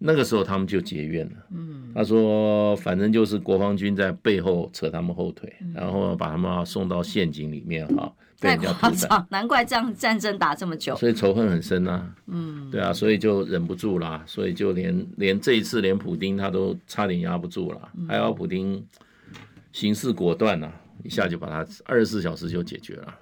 [0.02, 1.32] 那个时候他们就结怨了。
[1.50, 9.26] 嗯，他说，反正就是国防军在背后扯他们后腿，然后把他们送到陷阱里面哈，被人家屠杀。
[9.28, 12.14] 难怪这样战争打这么久，所以仇恨很深啊。
[12.28, 18.82] 嗯，对啊，所以就忍不住啦，所以就连连这一次连普丁他都差点压不住了，还好普丁
[19.72, 20.72] 行事果断呐，
[21.04, 23.14] 一下就把他二十四小时就解决了。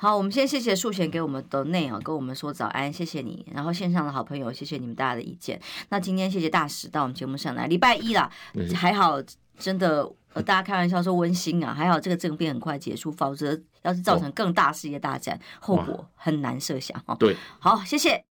[0.00, 3.44] 好，我们先谢谢素贤给我们的内啊，跟我们说早安，谢谢你。
[3.52, 5.60] 然后线上的好朋友，谢谢你们大家的意见。
[5.88, 8.30] 那今天谢谢大使到我们节目上来，礼拜一啦，
[8.76, 9.20] 还好，
[9.58, 17.16] 真的，呃，大家开玩笑说温馨啊，还好这个政变很快结束，否则要是造成更大世界大战，后果很难设想哦。
[17.18, 18.24] 对，好，谢谢。